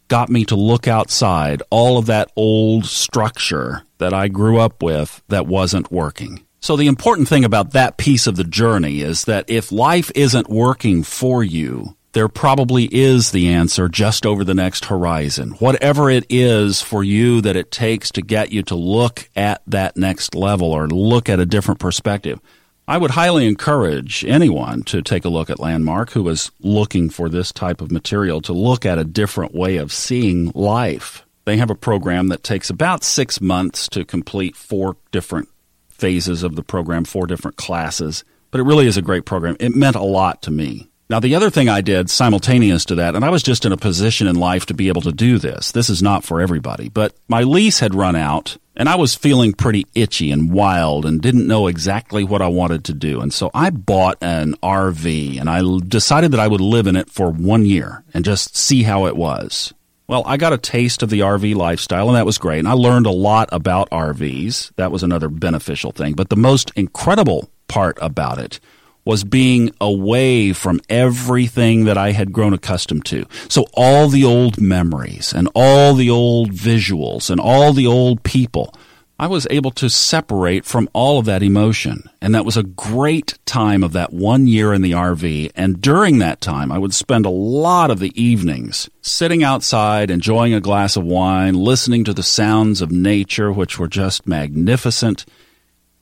got 0.07 0.29
me 0.29 0.45
to 0.45 0.55
look 0.55 0.87
outside 0.87 1.61
all 1.69 1.97
of 1.97 2.05
that 2.07 2.31
old 2.35 2.85
structure 2.85 3.83
that 3.97 4.13
I 4.13 4.27
grew 4.27 4.59
up 4.59 4.83
with 4.83 5.21
that 5.29 5.47
wasn't 5.47 5.91
working. 5.91 6.45
So 6.59 6.75
the 6.75 6.87
important 6.87 7.27
thing 7.27 7.45
about 7.45 7.73
that 7.73 7.97
piece 7.97 8.25
of 8.25 8.35
the 8.35 8.43
journey 8.43 9.01
is 9.01 9.25
that 9.25 9.45
if 9.47 9.71
life 9.71 10.11
isn't 10.15 10.49
working 10.49 11.03
for 11.03 11.43
you, 11.43 11.95
there 12.13 12.29
probably 12.29 12.85
is 12.85 13.31
the 13.31 13.49
answer 13.49 13.89
just 13.89 14.25
over 14.25 14.43
the 14.43 14.53
next 14.53 14.85
horizon. 14.85 15.51
Whatever 15.59 16.09
it 16.09 16.25
is 16.29 16.81
for 16.81 17.03
you 17.03 17.41
that 17.41 17.57
it 17.57 17.71
takes 17.71 18.09
to 18.11 18.21
get 18.21 18.51
you 18.53 18.63
to 18.63 18.75
look 18.75 19.29
at 19.35 19.61
that 19.67 19.97
next 19.97 20.33
level 20.33 20.71
or 20.71 20.87
look 20.87 21.27
at 21.29 21.41
a 21.41 21.45
different 21.45 21.79
perspective. 21.79 22.39
I 22.87 22.99
would 22.99 23.11
highly 23.11 23.47
encourage 23.47 24.23
anyone 24.25 24.83
to 24.83 25.01
take 25.01 25.25
a 25.25 25.29
look 25.29 25.49
at 25.49 25.59
Landmark 25.59 26.11
who 26.11 26.27
is 26.29 26.51
looking 26.59 27.09
for 27.09 27.29
this 27.29 27.51
type 27.51 27.81
of 27.81 27.91
material 27.91 28.41
to 28.41 28.53
look 28.53 28.85
at 28.85 28.99
a 28.99 29.03
different 29.03 29.55
way 29.55 29.77
of 29.77 29.91
seeing 29.91 30.51
life. 30.53 31.25
They 31.45 31.57
have 31.57 31.71
a 31.71 31.75
program 31.75 32.27
that 32.27 32.43
takes 32.43 32.69
about 32.69 33.03
six 33.03 33.41
months 33.41 33.89
to 33.89 34.05
complete 34.05 34.55
four 34.55 34.97
different 35.11 35.49
phases 35.89 36.43
of 36.43 36.55
the 36.55 36.63
program, 36.63 37.05
four 37.05 37.25
different 37.25 37.57
classes, 37.57 38.23
but 38.51 38.61
it 38.61 38.65
really 38.65 38.85
is 38.85 38.97
a 38.97 39.01
great 39.01 39.25
program. 39.25 39.57
It 39.59 39.75
meant 39.75 39.95
a 39.95 40.03
lot 40.03 40.43
to 40.43 40.51
me. 40.51 40.87
Now, 41.09 41.19
the 41.19 41.35
other 41.35 41.49
thing 41.49 41.69
I 41.69 41.81
did 41.81 42.09
simultaneous 42.09 42.85
to 42.85 42.95
that, 42.95 43.15
and 43.15 43.25
I 43.25 43.29
was 43.29 43.43
just 43.43 43.65
in 43.65 43.71
a 43.71 43.77
position 43.77 44.27
in 44.27 44.35
life 44.35 44.67
to 44.67 44.73
be 44.73 44.89
able 44.89 45.01
to 45.01 45.11
do 45.11 45.37
this. 45.37 45.71
This 45.71 45.89
is 45.89 46.03
not 46.03 46.23
for 46.23 46.41
everybody, 46.41 46.89
but 46.89 47.15
my 47.27 47.43
lease 47.43 47.79
had 47.79 47.95
run 47.95 48.15
out 48.15 48.57
and 48.75 48.89
I 48.89 48.95
was 48.95 49.15
feeling 49.15 49.53
pretty 49.53 49.85
itchy 49.95 50.31
and 50.31 50.51
wild 50.51 51.05
and 51.05 51.21
didn't 51.21 51.47
know 51.47 51.67
exactly 51.67 52.23
what 52.23 52.41
I 52.41 52.47
wanted 52.47 52.83
to 52.85 52.93
do. 52.93 53.21
And 53.21 53.33
so 53.33 53.49
I 53.53 53.69
bought 53.69 54.17
an 54.21 54.55
RV 54.61 55.39
and 55.39 55.49
I 55.49 55.61
decided 55.87 56.31
that 56.31 56.39
I 56.39 56.47
would 56.47 56.61
live 56.61 56.87
in 56.87 56.95
it 56.95 57.09
for 57.09 57.29
one 57.29 57.65
year 57.65 58.03
and 58.13 58.25
just 58.25 58.55
see 58.55 58.83
how 58.83 59.05
it 59.05 59.15
was. 59.15 59.73
Well, 60.07 60.23
I 60.25 60.37
got 60.37 60.53
a 60.53 60.57
taste 60.57 61.01
of 61.01 61.09
the 61.09 61.21
RV 61.21 61.55
lifestyle 61.55 62.07
and 62.07 62.15
that 62.15 62.25
was 62.25 62.37
great. 62.37 62.59
And 62.59 62.67
I 62.67 62.73
learned 62.73 63.07
a 63.07 63.11
lot 63.11 63.49
about 63.51 63.89
RVs. 63.89 64.71
That 64.75 64.91
was 64.91 65.03
another 65.03 65.29
beneficial 65.29 65.91
thing. 65.91 66.13
But 66.13 66.29
the 66.29 66.35
most 66.35 66.71
incredible 66.75 67.49
part 67.67 67.97
about 68.01 68.37
it 68.37 68.59
was 69.05 69.23
being 69.23 69.71
away 69.79 70.51
from 70.51 70.81
everything 70.89 71.85
that 71.85 71.97
I 71.97 72.11
had 72.11 72.33
grown 72.33 72.53
accustomed 72.53 73.05
to. 73.05 73.25
So 73.47 73.67
all 73.75 74.07
the 74.07 74.25
old 74.25 74.59
memories 74.59 75.31
and 75.31 75.47
all 75.53 75.93
the 75.93 76.09
old 76.09 76.51
visuals 76.51 77.29
and 77.29 77.39
all 77.39 77.71
the 77.71 77.85
old 77.85 78.23
people, 78.23 78.73
I 79.17 79.27
was 79.27 79.47
able 79.49 79.71
to 79.71 79.89
separate 79.89 80.65
from 80.65 80.89
all 80.91 81.19
of 81.19 81.25
that 81.25 81.43
emotion. 81.43 82.09
And 82.19 82.35
that 82.35 82.43
was 82.43 82.57
a 82.57 82.63
great 82.63 83.37
time 83.45 83.83
of 83.83 83.93
that 83.93 84.11
one 84.11 84.47
year 84.47 84.73
in 84.73 84.81
the 84.81 84.91
RV. 84.91 85.51
And 85.55 85.79
during 85.79 86.17
that 86.17 86.41
time, 86.41 86.71
I 86.71 86.79
would 86.79 86.93
spend 86.93 87.25
a 87.25 87.29
lot 87.29 87.91
of 87.91 87.99
the 87.99 88.11
evenings 88.21 88.89
sitting 89.01 89.43
outside, 89.43 90.11
enjoying 90.11 90.53
a 90.53 90.59
glass 90.59 90.97
of 90.97 91.05
wine, 91.05 91.53
listening 91.53 92.03
to 92.05 92.13
the 92.13 92.23
sounds 92.23 92.81
of 92.81 92.91
nature, 92.91 93.53
which 93.53 93.79
were 93.79 93.87
just 93.87 94.27
magnificent, 94.27 95.25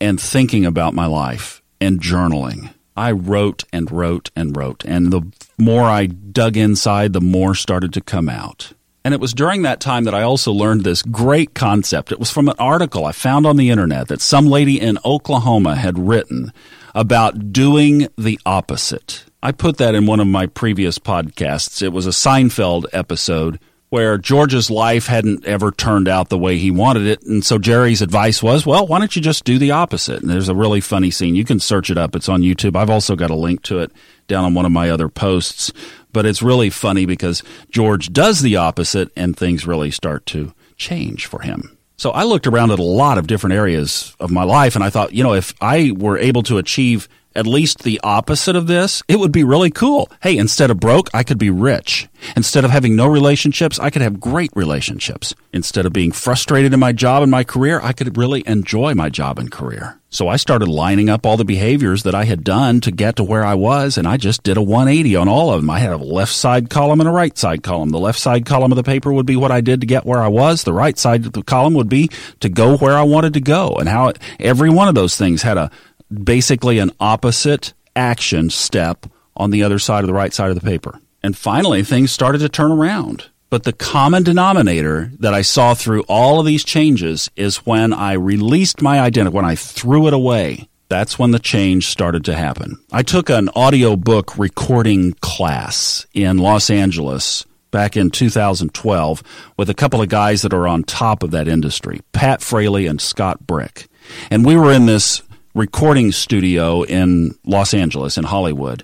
and 0.01 0.19
thinking 0.19 0.65
about 0.65 0.95
my 0.95 1.05
life 1.05 1.61
and 1.79 2.01
journaling. 2.01 2.73
I 2.95 3.11
wrote 3.11 3.63
and 3.73 3.91
wrote 3.91 4.31
and 4.35 4.55
wrote. 4.55 4.85
And 4.85 5.11
the 5.11 5.21
more 5.57 5.83
I 5.83 6.05
dug 6.05 6.57
inside, 6.57 7.13
the 7.13 7.21
more 7.21 7.55
started 7.55 7.93
to 7.93 8.01
come 8.01 8.29
out. 8.29 8.73
And 9.05 9.13
it 9.13 9.19
was 9.19 9.33
during 9.33 9.63
that 9.63 9.81
time 9.81 10.05
that 10.05 10.13
I 10.13 10.21
also 10.21 10.51
learned 10.51 10.83
this 10.83 11.01
great 11.01 11.53
concept. 11.53 12.11
It 12.11 12.19
was 12.19 12.31
from 12.31 12.47
an 12.47 12.55
article 12.57 13.05
I 13.05 13.11
found 13.11 13.45
on 13.45 13.57
the 13.57 13.69
internet 13.69 14.07
that 14.07 14.21
some 14.21 14.45
lady 14.45 14.79
in 14.79 14.97
Oklahoma 15.03 15.75
had 15.75 15.99
written 15.99 16.53
about 16.95 17.51
doing 17.51 18.07
the 18.17 18.39
opposite. 18.45 19.25
I 19.41 19.51
put 19.51 19.77
that 19.77 19.93
in 19.93 20.05
one 20.05 20.21
of 20.21 20.27
my 20.27 20.45
previous 20.45 20.99
podcasts. 20.99 21.81
It 21.81 21.91
was 21.91 22.07
a 22.07 22.11
Seinfeld 22.11 22.85
episode 22.93 23.59
where 23.93 24.17
George's 24.17 24.71
life 24.71 25.05
hadn't 25.05 25.45
ever 25.45 25.69
turned 25.69 26.07
out 26.07 26.29
the 26.29 26.37
way 26.39 26.57
he 26.57 26.71
wanted 26.71 27.05
it. 27.05 27.21
And 27.27 27.45
so 27.45 27.59
Jerry's 27.59 28.01
advice 28.01 28.41
was, 28.41 28.65
well, 28.65 28.87
why 28.87 28.97
don't 28.97 29.15
you 29.15 29.21
just 29.21 29.43
do 29.43 29.59
the 29.59 29.69
opposite? 29.69 30.19
And 30.19 30.31
there's 30.31 30.49
a 30.49 30.55
really 30.55 30.81
funny 30.81 31.11
scene. 31.11 31.35
You 31.35 31.45
can 31.45 31.59
search 31.59 31.91
it 31.91 31.97
up. 31.99 32.15
It's 32.15 32.27
on 32.27 32.41
YouTube. 32.41 32.75
I've 32.75 32.89
also 32.89 33.15
got 33.15 33.29
a 33.29 33.35
link 33.35 33.61
to 33.65 33.77
it 33.77 33.91
down 34.27 34.45
on 34.45 34.55
one 34.55 34.65
of 34.65 34.71
my 34.71 34.89
other 34.89 35.09
posts. 35.09 35.71
But 36.11 36.25
it's 36.25 36.41
really 36.41 36.71
funny 36.71 37.05
because 37.05 37.43
George 37.69 38.11
does 38.11 38.41
the 38.41 38.55
opposite 38.55 39.11
and 39.15 39.37
things 39.37 39.67
really 39.67 39.91
start 39.91 40.25
to 40.25 40.55
change 40.75 41.27
for 41.27 41.41
him. 41.41 41.77
So 41.95 42.09
I 42.09 42.23
looked 42.23 42.47
around 42.47 42.71
at 42.71 42.79
a 42.79 42.83
lot 42.83 43.19
of 43.19 43.27
different 43.27 43.53
areas 43.53 44.15
of 44.19 44.31
my 44.31 44.43
life 44.43 44.73
and 44.73 44.83
I 44.83 44.89
thought, 44.89 45.13
you 45.13 45.21
know, 45.21 45.35
if 45.35 45.53
I 45.61 45.93
were 45.95 46.17
able 46.17 46.41
to 46.43 46.57
achieve 46.57 47.07
at 47.35 47.47
least 47.47 47.83
the 47.83 47.99
opposite 48.03 48.55
of 48.55 48.67
this, 48.67 49.03
it 49.07 49.19
would 49.19 49.31
be 49.31 49.43
really 49.43 49.69
cool. 49.69 50.09
Hey, 50.21 50.37
instead 50.37 50.69
of 50.69 50.79
broke, 50.79 51.09
I 51.13 51.23
could 51.23 51.37
be 51.37 51.49
rich. 51.49 52.07
Instead 52.35 52.65
of 52.65 52.71
having 52.71 52.95
no 52.95 53.07
relationships, 53.07 53.79
I 53.79 53.89
could 53.89 54.01
have 54.01 54.19
great 54.19 54.51
relationships. 54.55 55.35
Instead 55.51 55.85
of 55.85 55.93
being 55.93 56.11
frustrated 56.11 56.73
in 56.73 56.79
my 56.79 56.91
job 56.91 57.21
and 57.23 57.31
my 57.31 57.43
career, 57.43 57.79
I 57.81 57.93
could 57.93 58.17
really 58.17 58.43
enjoy 58.47 58.93
my 58.93 59.09
job 59.09 59.39
and 59.39 59.51
career. 59.51 59.99
So 60.13 60.27
I 60.27 60.35
started 60.35 60.67
lining 60.67 61.09
up 61.09 61.25
all 61.25 61.37
the 61.37 61.43
behaviors 61.43 62.03
that 62.03 62.13
I 62.13 62.25
had 62.25 62.43
done 62.43 62.81
to 62.81 62.91
get 62.91 63.15
to 63.15 63.23
where 63.23 63.43
I 63.43 63.55
was, 63.55 63.97
and 63.97 64.07
I 64.07 64.17
just 64.17 64.43
did 64.43 64.57
a 64.57 64.61
180 64.61 65.15
on 65.15 65.27
all 65.27 65.51
of 65.51 65.61
them. 65.61 65.71
I 65.71 65.79
had 65.79 65.91
a 65.91 65.97
left 65.97 66.33
side 66.33 66.69
column 66.69 66.99
and 66.99 67.09
a 67.09 67.11
right 67.11 67.35
side 67.35 67.63
column. 67.63 67.89
The 67.89 67.99
left 67.99 68.19
side 68.19 68.45
column 68.45 68.71
of 68.71 68.75
the 68.75 68.83
paper 68.83 69.11
would 69.11 69.25
be 69.25 69.35
what 69.35 69.51
I 69.51 69.61
did 69.61 69.81
to 69.81 69.87
get 69.87 70.05
where 70.05 70.21
I 70.21 70.27
was. 70.27 70.63
The 70.63 70.71
right 70.71 70.99
side 70.99 71.25
of 71.25 71.33
the 71.33 71.41
column 71.41 71.73
would 71.73 71.89
be 71.89 72.11
to 72.41 72.49
go 72.49 72.77
where 72.77 72.95
I 72.95 73.01
wanted 73.01 73.33
to 73.33 73.41
go, 73.41 73.73
and 73.73 73.89
how 73.89 74.13
every 74.39 74.69
one 74.69 74.87
of 74.87 74.93
those 74.93 75.17
things 75.17 75.41
had 75.41 75.57
a 75.57 75.71
basically 76.13 76.79
an 76.79 76.91
opposite 76.99 77.73
action 77.95 78.49
step 78.49 79.05
on 79.35 79.51
the 79.51 79.63
other 79.63 79.79
side 79.79 80.03
of 80.03 80.07
the 80.07 80.13
right 80.13 80.33
side 80.33 80.49
of 80.49 80.59
the 80.59 80.65
paper. 80.65 80.99
And 81.21 81.37
finally, 81.37 81.83
things 81.83 82.11
started 82.11 82.39
to 82.39 82.49
turn 82.49 82.71
around. 82.71 83.29
But 83.49 83.63
the 83.63 83.73
common 83.73 84.23
denominator 84.23 85.11
that 85.19 85.33
I 85.33 85.43
saw 85.43 85.75
through 85.75 86.03
all 86.07 86.39
of 86.39 86.45
these 86.45 86.63
changes 86.63 87.29
is 87.35 87.65
when 87.65 87.93
I 87.93 88.13
released 88.13 88.81
my 88.81 88.99
identity, 88.99 89.35
when 89.35 89.45
I 89.45 89.55
threw 89.55 90.07
it 90.07 90.13
away. 90.13 90.67
That's 90.89 91.17
when 91.17 91.31
the 91.31 91.39
change 91.39 91.87
started 91.87 92.25
to 92.25 92.35
happen. 92.35 92.83
I 92.91 93.03
took 93.03 93.29
an 93.29 93.49
audiobook 93.49 94.37
recording 94.37 95.13
class 95.21 96.05
in 96.13 96.39
Los 96.39 96.69
Angeles 96.69 97.45
back 97.71 97.95
in 97.95 98.09
2012 98.11 99.23
with 99.57 99.69
a 99.69 99.73
couple 99.73 100.01
of 100.01 100.09
guys 100.09 100.41
that 100.41 100.53
are 100.53 100.67
on 100.67 100.83
top 100.83 101.23
of 101.23 101.31
that 101.31 101.47
industry, 101.47 102.01
Pat 102.11 102.41
Fraley 102.41 102.85
and 102.85 102.99
Scott 102.99 103.45
Brick. 103.45 103.87
And 104.29 104.45
we 104.45 104.55
were 104.55 104.71
in 104.71 104.85
this 104.85 105.21
recording 105.53 106.11
studio 106.11 106.83
in 106.83 107.35
Los 107.45 107.73
Angeles, 107.73 108.17
in 108.17 108.23
Hollywood. 108.23 108.83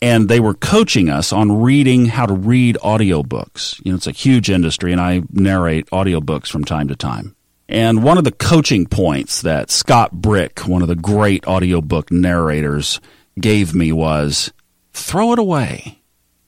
And 0.00 0.28
they 0.28 0.38
were 0.38 0.54
coaching 0.54 1.08
us 1.08 1.32
on 1.32 1.60
reading 1.60 2.06
how 2.06 2.26
to 2.26 2.34
read 2.34 2.76
audiobooks. 2.82 3.84
You 3.84 3.92
know, 3.92 3.96
it's 3.96 4.06
a 4.06 4.12
huge 4.12 4.48
industry, 4.48 4.92
and 4.92 5.00
I 5.00 5.22
narrate 5.32 5.86
audiobooks 5.90 6.46
from 6.46 6.64
time 6.64 6.88
to 6.88 6.96
time. 6.96 7.34
And 7.68 8.02
one 8.02 8.16
of 8.16 8.24
the 8.24 8.32
coaching 8.32 8.86
points 8.86 9.42
that 9.42 9.70
Scott 9.70 10.12
Brick, 10.12 10.60
one 10.60 10.82
of 10.82 10.88
the 10.88 10.94
great 10.94 11.46
audiobook 11.46 12.10
narrators, 12.10 13.00
gave 13.38 13.74
me 13.74 13.92
was 13.92 14.52
throw 14.92 15.32
it 15.32 15.38
away. 15.38 16.00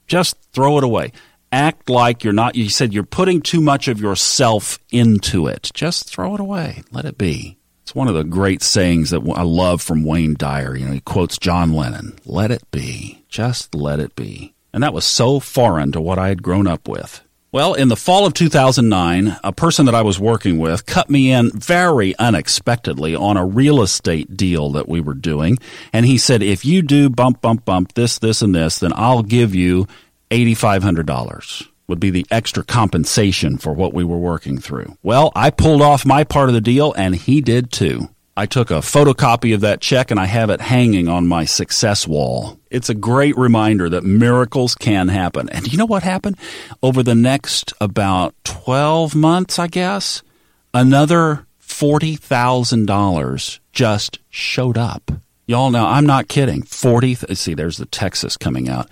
Just 0.07 0.37
throw 0.53 0.77
it 0.77 0.83
away. 0.83 1.11
Act 1.51 1.89
like 1.89 2.23
you're 2.23 2.33
not, 2.33 2.55
you 2.55 2.69
said 2.69 2.93
you're 2.93 3.03
putting 3.03 3.41
too 3.41 3.61
much 3.61 3.87
of 3.87 3.99
yourself 3.99 4.79
into 4.91 5.47
it. 5.47 5.69
Just 5.73 6.09
throw 6.09 6.33
it 6.33 6.39
away. 6.39 6.83
Let 6.91 7.05
it 7.05 7.17
be. 7.17 7.57
It's 7.91 7.95
one 7.97 8.07
of 8.07 8.15
the 8.15 8.23
great 8.23 8.63
sayings 8.63 9.09
that 9.09 9.21
I 9.35 9.41
love 9.41 9.81
from 9.81 10.05
Wayne 10.05 10.35
Dyer. 10.35 10.77
You 10.77 10.85
know, 10.85 10.93
he 10.93 11.01
quotes 11.01 11.37
John 11.37 11.73
Lennon, 11.73 12.17
let 12.23 12.49
it 12.49 12.63
be. 12.71 13.25
Just 13.27 13.75
let 13.75 13.99
it 13.99 14.15
be. 14.15 14.53
And 14.71 14.81
that 14.81 14.93
was 14.93 15.03
so 15.03 15.41
foreign 15.41 15.91
to 15.91 15.99
what 15.99 16.17
I 16.17 16.29
had 16.29 16.41
grown 16.41 16.67
up 16.67 16.87
with. 16.87 17.21
Well, 17.51 17.73
in 17.73 17.89
the 17.89 17.97
fall 17.97 18.25
of 18.25 18.33
2009, 18.33 19.35
a 19.43 19.51
person 19.51 19.87
that 19.87 19.93
I 19.93 20.03
was 20.03 20.17
working 20.17 20.57
with 20.57 20.85
cut 20.85 21.09
me 21.09 21.33
in 21.33 21.51
very 21.51 22.17
unexpectedly 22.17 23.13
on 23.13 23.35
a 23.35 23.45
real 23.45 23.81
estate 23.81 24.37
deal 24.37 24.71
that 24.71 24.87
we 24.87 25.01
were 25.01 25.13
doing. 25.13 25.57
And 25.91 26.05
he 26.05 26.17
said, 26.17 26.41
if 26.41 26.63
you 26.63 26.83
do 26.83 27.09
bump, 27.09 27.41
bump, 27.41 27.65
bump, 27.65 27.91
this, 27.95 28.19
this, 28.19 28.41
and 28.41 28.55
this, 28.55 28.79
then 28.79 28.93
I'll 28.95 29.21
give 29.21 29.53
you 29.53 29.85
$8,500 30.29 31.67
would 31.91 31.99
be 31.99 32.09
the 32.09 32.25
extra 32.31 32.63
compensation 32.63 33.57
for 33.57 33.73
what 33.73 33.93
we 33.93 34.05
were 34.05 34.17
working 34.17 34.57
through. 34.57 34.97
Well, 35.03 35.33
I 35.35 35.49
pulled 35.49 35.81
off 35.81 36.05
my 36.05 36.23
part 36.23 36.47
of 36.47 36.55
the 36.55 36.61
deal 36.61 36.93
and 36.93 37.13
he 37.13 37.41
did 37.41 37.69
too. 37.69 38.07
I 38.37 38.45
took 38.45 38.71
a 38.71 38.75
photocopy 38.75 39.53
of 39.53 39.59
that 39.59 39.81
check 39.81 40.09
and 40.09 40.17
I 40.17 40.25
have 40.25 40.49
it 40.49 40.61
hanging 40.61 41.09
on 41.09 41.27
my 41.27 41.43
success 41.43 42.07
wall. 42.07 42.57
It's 42.69 42.89
a 42.89 42.95
great 42.95 43.37
reminder 43.37 43.89
that 43.89 44.05
miracles 44.05 44.73
can 44.73 45.09
happen. 45.09 45.49
And 45.49 45.69
you 45.69 45.77
know 45.77 45.85
what 45.85 46.03
happened? 46.03 46.37
Over 46.81 47.03
the 47.03 47.13
next 47.13 47.73
about 47.81 48.33
12 48.45 49.13
months, 49.13 49.59
I 49.59 49.67
guess, 49.67 50.23
another 50.73 51.45
$40,000 51.61 53.59
just 53.73 54.19
showed 54.29 54.77
up. 54.77 55.11
Y'all 55.45 55.69
know, 55.69 55.85
I'm 55.85 56.05
not 56.05 56.29
kidding. 56.29 56.61
40, 56.63 57.15
see, 57.15 57.53
there's 57.53 57.75
the 57.75 57.85
Texas 57.85 58.37
coming 58.37 58.69
out. 58.69 58.87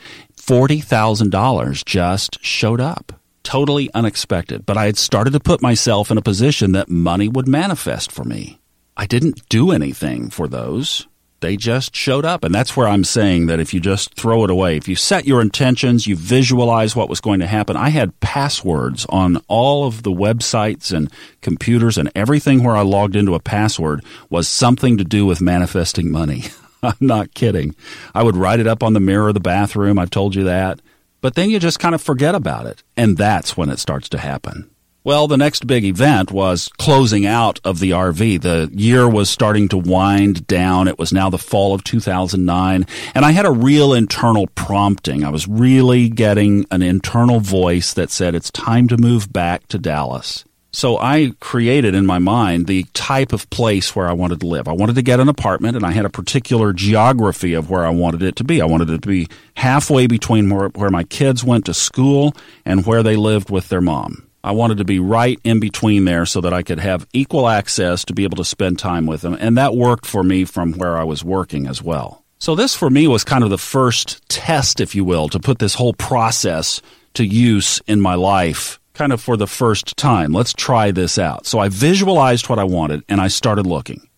$40,000 0.49 1.85
just 1.85 2.43
showed 2.43 2.81
up. 2.81 3.13
Totally 3.43 3.91
unexpected. 3.93 4.65
But 4.65 4.77
I 4.77 4.87
had 4.87 4.97
started 4.97 5.33
to 5.33 5.39
put 5.39 5.61
myself 5.61 6.09
in 6.09 6.17
a 6.17 6.23
position 6.23 6.71
that 6.71 6.89
money 6.89 7.29
would 7.29 7.47
manifest 7.47 8.11
for 8.11 8.23
me. 8.23 8.59
I 8.97 9.05
didn't 9.05 9.47
do 9.49 9.69
anything 9.69 10.31
for 10.31 10.47
those. 10.47 11.07
They 11.41 11.55
just 11.55 11.95
showed 11.95 12.25
up. 12.25 12.43
And 12.43 12.53
that's 12.53 12.75
where 12.75 12.87
I'm 12.87 13.03
saying 13.03 13.45
that 13.45 13.59
if 13.59 13.75
you 13.75 13.79
just 13.79 14.15
throw 14.15 14.43
it 14.43 14.49
away, 14.49 14.75
if 14.75 14.87
you 14.87 14.95
set 14.95 15.27
your 15.27 15.39
intentions, 15.39 16.07
you 16.07 16.15
visualize 16.15 16.95
what 16.95 17.09
was 17.09 17.21
going 17.21 17.41
to 17.41 17.47
happen. 17.47 17.77
I 17.77 17.89
had 17.89 18.19
passwords 18.19 19.05
on 19.07 19.37
all 19.47 19.85
of 19.85 20.01
the 20.01 20.11
websites 20.11 20.91
and 20.91 21.11
computers 21.41 21.95
and 21.99 22.11
everything 22.15 22.63
where 22.63 22.75
I 22.75 22.81
logged 22.81 23.15
into 23.15 23.35
a 23.35 23.39
password 23.39 24.03
was 24.31 24.47
something 24.47 24.97
to 24.97 25.03
do 25.03 25.27
with 25.27 25.41
manifesting 25.41 26.11
money. 26.11 26.45
I'm 26.83 26.95
not 26.99 27.33
kidding. 27.33 27.75
I 28.13 28.23
would 28.23 28.35
write 28.35 28.59
it 28.59 28.67
up 28.67 28.83
on 28.83 28.93
the 28.93 28.99
mirror 28.99 29.29
of 29.29 29.33
the 29.33 29.39
bathroom. 29.39 29.99
I've 29.99 30.09
told 30.09 30.35
you 30.35 30.43
that. 30.45 30.79
But 31.21 31.35
then 31.35 31.49
you 31.49 31.59
just 31.59 31.79
kind 31.79 31.93
of 31.93 32.01
forget 32.01 32.35
about 32.35 32.65
it. 32.65 32.83
And 32.95 33.17
that's 33.17 33.57
when 33.57 33.69
it 33.69 33.79
starts 33.79 34.07
to 34.09 34.17
happen. 34.17 34.69
Well, 35.03 35.27
the 35.27 35.37
next 35.37 35.65
big 35.65 35.85
event 35.85 36.29
was 36.31 36.69
closing 36.77 37.25
out 37.25 37.59
of 37.63 37.79
the 37.79 37.91
RV. 37.91 38.41
The 38.41 38.69
year 38.73 39.07
was 39.07 39.29
starting 39.29 39.69
to 39.69 39.77
wind 39.77 40.45
down. 40.45 40.89
It 40.89 40.99
was 40.99 41.13
now 41.13 41.29
the 41.29 41.37
fall 41.37 41.73
of 41.73 41.85
2009. 41.85 42.85
And 43.15 43.25
I 43.25 43.31
had 43.31 43.45
a 43.45 43.51
real 43.51 43.93
internal 43.93 44.47
prompting. 44.47 45.23
I 45.23 45.29
was 45.29 45.47
really 45.47 46.09
getting 46.09 46.65
an 46.69 46.81
internal 46.81 47.39
voice 47.39 47.93
that 47.93 48.11
said, 48.11 48.35
it's 48.35 48.51
time 48.51 48.87
to 48.89 48.97
move 48.97 49.31
back 49.31 49.67
to 49.69 49.79
Dallas. 49.79 50.43
So 50.71 50.97
I 50.99 51.33
created 51.39 51.95
in 51.95 52.05
my 52.05 52.19
mind 52.19 52.67
the 52.67 52.83
type 52.93 53.33
of 53.33 53.49
place 53.49 53.95
where 53.95 54.07
I 54.07 54.13
wanted 54.13 54.41
to 54.41 54.47
live. 54.47 54.67
I 54.67 54.73
wanted 54.73 54.95
to 54.95 55.01
get 55.01 55.19
an 55.19 55.27
apartment 55.27 55.75
and 55.75 55.85
I 55.85 55.91
had 55.91 56.05
a 56.05 56.09
particular 56.09 56.73
geography 56.73 57.53
of 57.55 57.69
where 57.69 57.85
I 57.85 57.89
wanted 57.89 58.21
it 58.21 58.35
to 58.37 58.43
be. 58.43 58.61
I 58.61 58.65
wanted 58.65 58.89
it 58.91 59.01
to 59.01 59.07
be 59.07 59.27
halfway 59.55 60.05
between 60.05 60.49
where, 60.49 60.69
where 60.69 60.91
my 60.91 61.03
kids 61.03 61.43
went 61.43 61.65
to 61.65 61.73
school 61.73 62.35
and 62.65 62.85
where 62.85 63.01
they 63.01 63.15
lived 63.15 63.49
with 63.49 63.69
their 63.69 63.81
mom. 63.81 64.29
I 64.43 64.51
wanted 64.51 64.77
to 64.77 64.85
be 64.85 64.99
right 64.99 65.39
in 65.43 65.59
between 65.59 66.05
there 66.05 66.25
so 66.25 66.39
that 66.41 66.53
I 66.53 66.63
could 66.63 66.79
have 66.79 67.07
equal 67.13 67.49
access 67.49 68.05
to 68.05 68.13
be 68.13 68.23
able 68.23 68.37
to 68.37 68.45
spend 68.45 68.79
time 68.79 69.05
with 69.05 69.21
them. 69.21 69.35
And 69.39 69.57
that 69.57 69.75
worked 69.75 70.05
for 70.05 70.23
me 70.23 70.45
from 70.45 70.73
where 70.73 70.97
I 70.97 71.03
was 71.03 71.23
working 71.23 71.67
as 71.67 71.81
well. 71.81 72.23
So 72.37 72.55
this 72.55 72.73
for 72.73 72.89
me 72.89 73.07
was 73.07 73.25
kind 73.25 73.43
of 73.43 73.49
the 73.49 73.57
first 73.57 74.27
test, 74.29 74.79
if 74.79 74.95
you 74.95 75.03
will, 75.03 75.27
to 75.29 75.39
put 75.39 75.59
this 75.59 75.73
whole 75.73 75.93
process 75.93 76.81
to 77.15 77.25
use 77.25 77.81
in 77.85 77.99
my 77.99 78.15
life 78.15 78.79
kind 78.99 79.13
of 79.13 79.21
for 79.21 79.37
the 79.37 79.47
first 79.47 79.95
time. 79.95 80.33
Let's 80.33 80.51
try 80.51 80.91
this 80.91 81.17
out. 81.17 81.45
So 81.45 81.57
I 81.57 81.69
visualized 81.69 82.49
what 82.49 82.59
I 82.59 82.65
wanted 82.65 83.05
and 83.07 83.21
I 83.21 83.29
started 83.29 83.65
looking. 83.65 84.09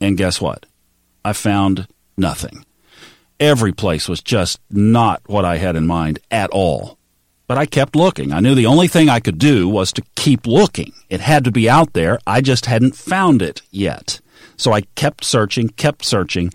And 0.00 0.16
guess 0.16 0.40
what? 0.40 0.64
I 1.26 1.34
found 1.34 1.86
nothing. 2.16 2.64
Every 3.38 3.70
place 3.70 4.08
was 4.08 4.22
just 4.22 4.60
not 4.70 5.20
what 5.26 5.44
I 5.44 5.58
had 5.58 5.76
in 5.76 5.86
mind 5.86 6.20
at 6.30 6.48
all. 6.48 6.96
But 7.46 7.58
I 7.58 7.66
kept 7.66 7.94
looking. 7.94 8.32
I 8.32 8.40
knew 8.40 8.54
the 8.54 8.64
only 8.64 8.88
thing 8.88 9.10
I 9.10 9.20
could 9.20 9.38
do 9.38 9.68
was 9.68 9.92
to 9.92 10.02
keep 10.16 10.46
looking. 10.46 10.94
It 11.10 11.20
had 11.20 11.44
to 11.44 11.52
be 11.52 11.68
out 11.68 11.92
there. 11.92 12.18
I 12.26 12.40
just 12.40 12.64
hadn't 12.64 12.96
found 12.96 13.42
it 13.42 13.60
yet. 13.70 14.22
So 14.56 14.72
I 14.72 14.82
kept 14.96 15.22
searching, 15.22 15.68
kept 15.68 16.02
searching. 16.02 16.50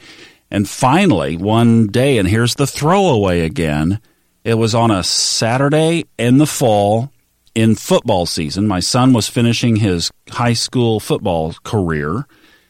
And 0.49 0.67
finally, 0.67 1.37
one 1.37 1.85
day, 1.85 2.17
and 2.17 2.27
here's 2.27 2.55
the 2.55 2.65
throwaway 2.65 3.41
again. 3.41 3.99
It 4.43 4.55
was 4.55 4.73
on 4.73 4.89
a 4.89 5.03
Saturday 5.03 6.05
in 6.17 6.39
the 6.39 6.47
fall 6.47 7.12
in 7.55 7.75
football 7.75 8.25
season. 8.25 8.67
My 8.67 8.79
son 8.79 9.13
was 9.13 9.27
finishing 9.27 9.77
his 9.77 10.11
high 10.29 10.53
school 10.53 10.99
football 10.99 11.53
career, 11.63 12.25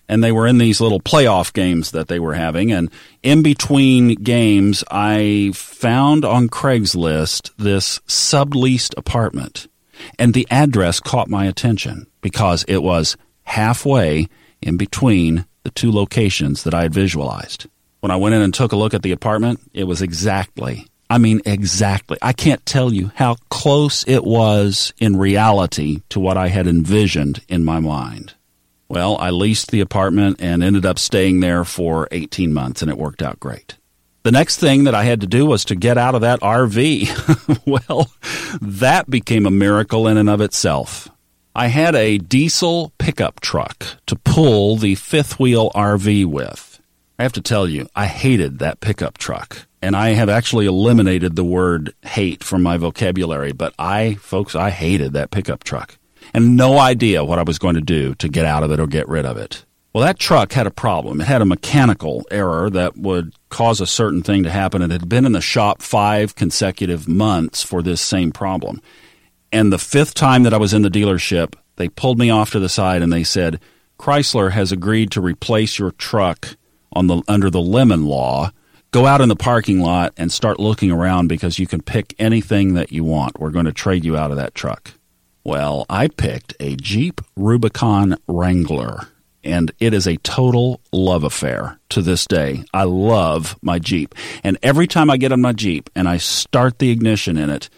and 0.09 0.23
they 0.23 0.31
were 0.31 0.47
in 0.47 0.57
these 0.57 0.81
little 0.81 0.99
playoff 0.99 1.53
games 1.53 1.91
that 1.91 2.07
they 2.07 2.19
were 2.19 2.33
having. 2.33 2.71
And 2.71 2.91
in 3.21 3.41
between 3.41 4.15
games, 4.15 4.83
I 4.91 5.51
found 5.55 6.25
on 6.25 6.49
Craigslist 6.49 7.51
this 7.57 7.99
subleased 8.07 8.97
apartment, 8.97 9.67
and 10.19 10.33
the 10.33 10.47
address 10.51 10.99
caught 10.99 11.29
my 11.29 11.45
attention 11.45 12.07
because 12.21 12.65
it 12.67 12.83
was 12.83 13.15
halfway 13.43 14.27
in 14.61 14.77
between 14.77 15.45
the 15.63 15.71
two 15.71 15.91
locations 15.91 16.63
that 16.63 16.73
I 16.73 16.83
had 16.83 16.93
visualized. 16.93 17.67
When 18.01 18.11
I 18.11 18.17
went 18.17 18.35
in 18.35 18.41
and 18.41 18.53
took 18.53 18.73
a 18.73 18.75
look 18.75 18.93
at 18.93 19.01
the 19.01 19.13
apartment, 19.13 19.61
it 19.73 19.85
was 19.85 20.01
exactly 20.01 20.87
I 21.13 21.19
mean, 21.19 21.41
exactly. 21.45 22.17
I 22.23 22.33
can't 22.33 22.65
tell 22.65 22.91
you 22.91 23.11
how 23.13 23.35
close 23.51 24.03
it 24.07 24.23
was 24.23 24.95
in 24.97 25.15
reality 25.15 26.01
to 26.09 26.19
what 26.19 26.37
I 26.37 26.47
had 26.47 26.65
envisioned 26.65 27.39
in 27.47 27.63
my 27.63 27.79
mind. 27.79 28.33
Well, 28.87 29.17
I 29.19 29.29
leased 29.29 29.69
the 29.69 29.81
apartment 29.81 30.37
and 30.39 30.63
ended 30.63 30.87
up 30.87 30.97
staying 30.97 31.39
there 31.39 31.65
for 31.65 32.07
18 32.09 32.51
months, 32.51 32.81
and 32.81 32.89
it 32.89 32.97
worked 32.97 33.21
out 33.21 33.39
great. 33.39 33.77
The 34.23 34.31
next 34.31 34.57
thing 34.57 34.85
that 34.85 34.95
I 34.95 35.03
had 35.03 35.21
to 35.21 35.27
do 35.27 35.45
was 35.45 35.65
to 35.65 35.75
get 35.75 35.99
out 35.99 36.15
of 36.15 36.21
that 36.21 36.39
RV. 36.39 37.61
well, 37.67 38.09
that 38.59 39.07
became 39.07 39.45
a 39.45 39.51
miracle 39.51 40.07
in 40.07 40.17
and 40.17 40.31
of 40.31 40.41
itself. 40.41 41.09
I 41.55 41.67
had 41.67 41.93
a 41.93 42.17
diesel 42.17 42.91
pickup 42.97 43.39
truck 43.39 43.85
to 44.07 44.15
pull 44.15 44.77
the 44.77 44.95
fifth 44.95 45.39
wheel 45.39 45.69
RV 45.75 46.25
with. 46.25 46.81
I 47.19 47.21
have 47.21 47.33
to 47.33 47.41
tell 47.41 47.69
you, 47.69 47.87
I 47.95 48.07
hated 48.07 48.57
that 48.57 48.79
pickup 48.79 49.19
truck. 49.19 49.67
And 49.83 49.97
I 49.97 50.11
have 50.11 50.29
actually 50.29 50.65
eliminated 50.65 51.35
the 51.35 51.43
word 51.43 51.93
hate 52.03 52.41
from 52.41 52.63
my 52.63 52.77
vocabulary, 52.77 53.51
but 53.51 53.73
I, 53.77 54.13
folks, 54.13 54.55
I 54.55 54.69
hated 54.69 55.11
that 55.11 55.29
pickup 55.29 55.65
truck 55.65 55.97
and 56.33 56.55
no 56.55 56.79
idea 56.79 57.25
what 57.25 57.37
I 57.37 57.43
was 57.43 57.59
going 57.59 57.75
to 57.75 57.81
do 57.81 58.15
to 58.15 58.29
get 58.29 58.45
out 58.45 58.63
of 58.63 58.71
it 58.71 58.79
or 58.79 58.87
get 58.87 59.09
rid 59.09 59.25
of 59.25 59.35
it. 59.35 59.65
Well, 59.91 60.05
that 60.05 60.19
truck 60.19 60.53
had 60.53 60.67
a 60.67 60.71
problem. 60.71 61.19
It 61.19 61.27
had 61.27 61.41
a 61.41 61.45
mechanical 61.45 62.25
error 62.31 62.69
that 62.69 62.95
would 62.95 63.35
cause 63.49 63.81
a 63.81 63.85
certain 63.85 64.23
thing 64.23 64.43
to 64.43 64.49
happen. 64.49 64.81
It 64.81 64.89
had 64.89 65.09
been 65.09 65.25
in 65.25 65.33
the 65.33 65.41
shop 65.41 65.81
five 65.81 66.33
consecutive 66.33 67.05
months 67.09 67.61
for 67.61 67.81
this 67.81 67.99
same 67.99 68.31
problem. 68.31 68.81
And 69.51 69.71
the 69.71 69.77
fifth 69.77 70.13
time 70.13 70.43
that 70.43 70.53
I 70.53 70.57
was 70.59 70.73
in 70.73 70.83
the 70.83 70.89
dealership, 70.89 71.55
they 71.75 71.89
pulled 71.89 72.19
me 72.19 72.29
off 72.29 72.51
to 72.51 72.59
the 72.59 72.69
side 72.69 73.01
and 73.01 73.11
they 73.11 73.25
said, 73.25 73.59
Chrysler 73.99 74.51
has 74.51 74.71
agreed 74.71 75.11
to 75.11 75.19
replace 75.19 75.77
your 75.77 75.91
truck 75.91 76.55
on 76.93 77.07
the 77.07 77.21
under 77.27 77.49
the 77.49 77.61
lemon 77.61 78.05
law. 78.05 78.51
Go 78.93 79.07
out 79.07 79.21
in 79.21 79.29
the 79.29 79.35
parking 79.35 79.81
lot 79.81 80.13
and 80.17 80.31
start 80.31 80.59
looking 80.59 80.91
around 80.91 81.27
because 81.27 81.57
you 81.57 81.65
can 81.65 81.81
pick 81.81 82.13
anything 82.19 82.75
that 82.75 82.91
you 82.91 83.03
want. 83.03 83.39
We're 83.39 83.49
going 83.49 83.65
to 83.65 83.73
trade 83.73 84.05
you 84.05 84.15
out 84.15 84.29
of 84.29 84.37
that 84.37 84.53
truck. 84.53 84.91
Well, 85.43 85.87
I 85.89 86.09
picked 86.09 86.53
a 86.59 86.75
Jeep 86.75 87.19
Rubicon 87.35 88.17
Wrangler 88.27 89.07
and 89.43 89.71
it 89.79 89.95
is 89.95 90.05
a 90.05 90.17
total 90.17 90.79
love 90.91 91.23
affair 91.23 91.79
to 91.89 92.03
this 92.03 92.27
day. 92.27 92.65
I 92.71 92.83
love 92.83 93.57
my 93.63 93.79
Jeep. 93.79 94.13
And 94.43 94.59
every 94.61 94.85
time 94.85 95.09
I 95.09 95.17
get 95.17 95.31
on 95.31 95.41
my 95.41 95.53
Jeep 95.53 95.89
and 95.95 96.07
I 96.07 96.17
start 96.17 96.77
the 96.77 96.91
ignition 96.91 97.35
in 97.35 97.49
it, 97.49 97.71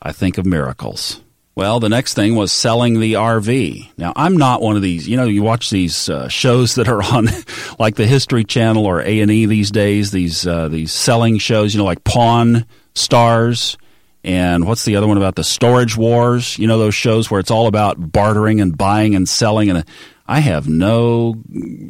I 0.00 0.12
think 0.12 0.38
of 0.38 0.46
miracles. 0.46 1.22
Well, 1.54 1.80
the 1.80 1.90
next 1.90 2.14
thing 2.14 2.34
was 2.34 2.50
selling 2.50 2.98
the 2.98 3.14
RV. 3.14 3.90
Now, 3.98 4.14
I'm 4.16 4.38
not 4.38 4.62
one 4.62 4.76
of 4.76 4.82
these, 4.82 5.06
you 5.06 5.18
know, 5.18 5.24
you 5.24 5.42
watch 5.42 5.68
these 5.68 6.08
uh, 6.08 6.28
shows 6.28 6.76
that 6.76 6.88
are 6.88 7.02
on 7.02 7.28
like 7.78 7.96
the 7.96 8.06
History 8.06 8.42
Channel 8.42 8.86
or 8.86 9.00
A&E 9.00 9.46
these 9.46 9.70
days, 9.70 10.12
these 10.12 10.46
uh, 10.46 10.68
these 10.68 10.92
selling 10.92 11.38
shows, 11.38 11.74
you 11.74 11.78
know, 11.78 11.84
like 11.84 12.04
Pawn 12.04 12.64
Stars 12.94 13.76
and 14.24 14.66
what's 14.66 14.84
the 14.84 14.96
other 14.96 15.06
one 15.06 15.18
about 15.18 15.34
the 15.34 15.44
Storage 15.44 15.96
Wars, 15.96 16.58
you 16.58 16.66
know, 16.66 16.78
those 16.78 16.94
shows 16.94 17.30
where 17.30 17.40
it's 17.40 17.50
all 17.50 17.66
about 17.66 18.12
bartering 18.12 18.60
and 18.60 18.78
buying 18.78 19.14
and 19.14 19.28
selling 19.28 19.68
and 19.68 19.84
I 20.26 20.40
have 20.40 20.68
no 20.68 21.42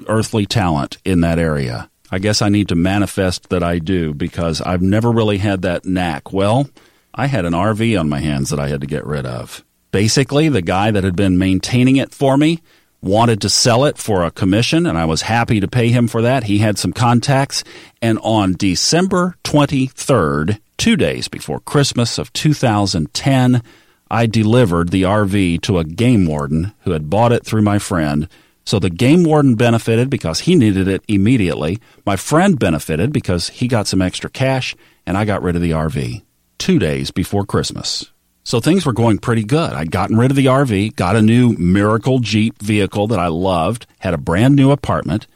earthly 0.09 0.47
talent 0.47 0.99
in 1.05 1.21
that 1.21 1.39
area. 1.39 1.89
I 2.11 2.19
guess 2.19 2.43
I 2.43 2.49
need 2.49 2.69
to 2.69 2.75
manifest 2.75 3.51
that 3.51 3.63
I 3.63 3.79
do 3.79 4.13
because 4.13 4.61
I've 4.61 4.83
never 4.83 5.13
really 5.13 5.39
had 5.39 5.63
that 5.63 5.85
knack. 5.85 6.33
Well, 6.33 6.69
I 7.15 7.27
had 7.27 7.45
an 7.45 7.53
RV 7.53 7.99
on 8.01 8.09
my 8.09 8.21
hands 8.21 8.49
that 8.51 8.59
I 8.59 8.69
had 8.69 8.81
to 8.81 8.87
get 8.87 9.07
rid 9.07 9.27
of. 9.27 9.65
Basically, 9.91 10.49
the 10.49 10.63
guy 10.63 10.91
that 10.91 11.05
had 11.05 11.15
been 11.15 11.37
maintaining 11.37 11.97
it 11.97 12.15
for 12.15 12.39
me 12.39 12.63
wanted 13.03 13.43
to 13.43 13.51
sell 13.51 13.85
it 13.85 13.99
for 13.99 14.25
a 14.25 14.31
commission, 14.31 14.87
and 14.87 14.97
I 14.97 15.05
was 15.05 15.23
happy 15.23 15.61
to 15.61 15.69
pay 15.69 15.91
him 15.91 16.09
for 16.09 16.23
that. 16.23 16.45
He 16.45 16.59
had 16.59 16.79
some 16.79 16.95
contacts, 16.95 17.65
and 18.01 18.19
on 18.21 18.55
December 18.55 19.35
23rd, 19.45 20.59
two 20.79 20.97
days 20.97 21.29
before 21.29 21.61
Christmas 21.61 22.17
of 22.17 22.33
2010, 22.33 23.63
I 24.11 24.27
delivered 24.27 24.89
the 24.89 25.03
RV 25.03 25.61
to 25.63 25.79
a 25.79 25.85
game 25.85 26.27
warden 26.27 26.73
who 26.85 26.93
had 26.93 27.11
bought 27.11 27.33
it 27.33 27.45
through 27.45 27.63
my 27.63 27.79
friend. 27.79 28.27
So 28.65 28.79
the 28.79 28.89
game 28.89 29.25
warden 29.25 29.57
benefited 29.57 30.09
because 30.09 30.41
he 30.41 30.55
needed 30.55 30.89
it 30.89 31.03
immediately. 31.09 31.79
My 32.07 32.17
friend 32.17 32.59
benefited 32.59 33.13
because 33.13 33.49
he 33.49 33.69
got 33.69 33.87
some 33.87 34.01
extra 34.01 34.31
cash, 34.31 34.75
and 35.05 35.19
I 35.19 35.27
got 35.27 35.43
rid 35.43 35.57
of 35.57 35.63
the 35.63 35.73
RV 35.73 36.23
two 36.63 36.79
days 36.79 37.11
before 37.11 37.45
Christmas. 37.45 38.13
So 38.45 38.61
things 38.61 38.87
were 38.87 38.93
going 38.93 39.19
pretty 39.19 39.43
good. 39.43 39.73
I'd 39.73 39.91
gotten 39.91 40.17
rid 40.17 40.31
of 40.31 40.37
the 40.37 40.47
RV, 40.47 40.95
got 40.95 41.17
a 41.17 41.21
new 41.21 41.55
Miracle 41.59 42.21
Jeep 42.21 42.63
vehicle 42.63 43.09
that 43.09 43.19
I 43.19 43.27
loved, 43.27 43.87
had 43.99 44.15
a 44.15 44.19
brand 44.19 44.55
new 44.55 44.71
apartment. 44.71 45.27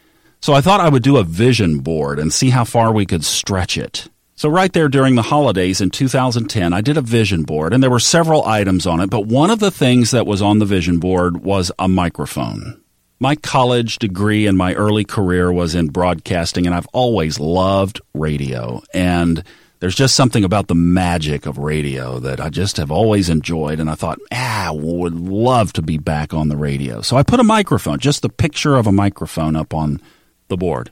So 0.40 0.54
I 0.54 0.60
thought 0.60 0.78
I 0.80 0.88
would 0.88 1.02
do 1.02 1.16
a 1.16 1.24
vision 1.24 1.78
board 1.78 2.20
and 2.20 2.32
see 2.32 2.50
how 2.50 2.62
far 2.62 2.92
we 2.92 3.06
could 3.06 3.24
stretch 3.24 3.76
it. 3.76 4.06
So, 4.36 4.48
right 4.48 4.72
there 4.72 4.88
during 4.88 5.16
the 5.16 5.22
holidays 5.22 5.80
in 5.80 5.90
2010, 5.90 6.72
I 6.72 6.80
did 6.80 6.96
a 6.96 7.00
vision 7.00 7.42
board, 7.42 7.72
and 7.72 7.82
there 7.82 7.90
were 7.90 7.98
several 7.98 8.44
items 8.44 8.86
on 8.86 9.00
it, 9.00 9.08
but 9.08 9.26
one 9.26 9.50
of 9.50 9.60
the 9.60 9.70
things 9.70 10.10
that 10.10 10.26
was 10.26 10.42
on 10.42 10.58
the 10.58 10.66
vision 10.66 10.98
board 10.98 11.38
was 11.38 11.72
a 11.78 11.88
microphone. 11.88 12.82
My 13.18 13.34
college 13.34 13.98
degree 13.98 14.46
and 14.46 14.58
my 14.58 14.74
early 14.74 15.04
career 15.04 15.50
was 15.50 15.74
in 15.74 15.88
broadcasting, 15.88 16.66
and 16.66 16.74
I've 16.74 16.86
always 16.92 17.40
loved 17.40 18.02
radio. 18.12 18.82
And 18.92 19.42
there's 19.80 19.94
just 19.94 20.14
something 20.14 20.44
about 20.44 20.68
the 20.68 20.74
magic 20.74 21.46
of 21.46 21.58
radio 21.58 22.18
that 22.20 22.40
I 22.40 22.48
just 22.48 22.78
have 22.78 22.90
always 22.90 23.28
enjoyed. 23.28 23.78
And 23.78 23.90
I 23.90 23.94
thought, 23.94 24.18
ah, 24.32 24.70
would 24.72 25.14
love 25.14 25.72
to 25.74 25.82
be 25.82 25.98
back 25.98 26.32
on 26.32 26.48
the 26.48 26.56
radio. 26.56 27.02
So 27.02 27.16
I 27.16 27.22
put 27.22 27.40
a 27.40 27.44
microphone, 27.44 27.98
just 27.98 28.22
the 28.22 28.28
picture 28.28 28.76
of 28.76 28.86
a 28.86 28.92
microphone 28.92 29.54
up 29.54 29.74
on 29.74 30.00
the 30.48 30.56
board. 30.56 30.90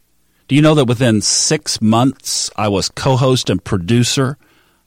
Do 0.48 0.54
you 0.54 0.62
know 0.62 0.74
that 0.74 0.84
within 0.84 1.22
six 1.22 1.80
months, 1.80 2.50
I 2.56 2.68
was 2.68 2.90
co 2.90 3.16
host 3.16 3.48
and 3.48 3.64
producer 3.64 4.36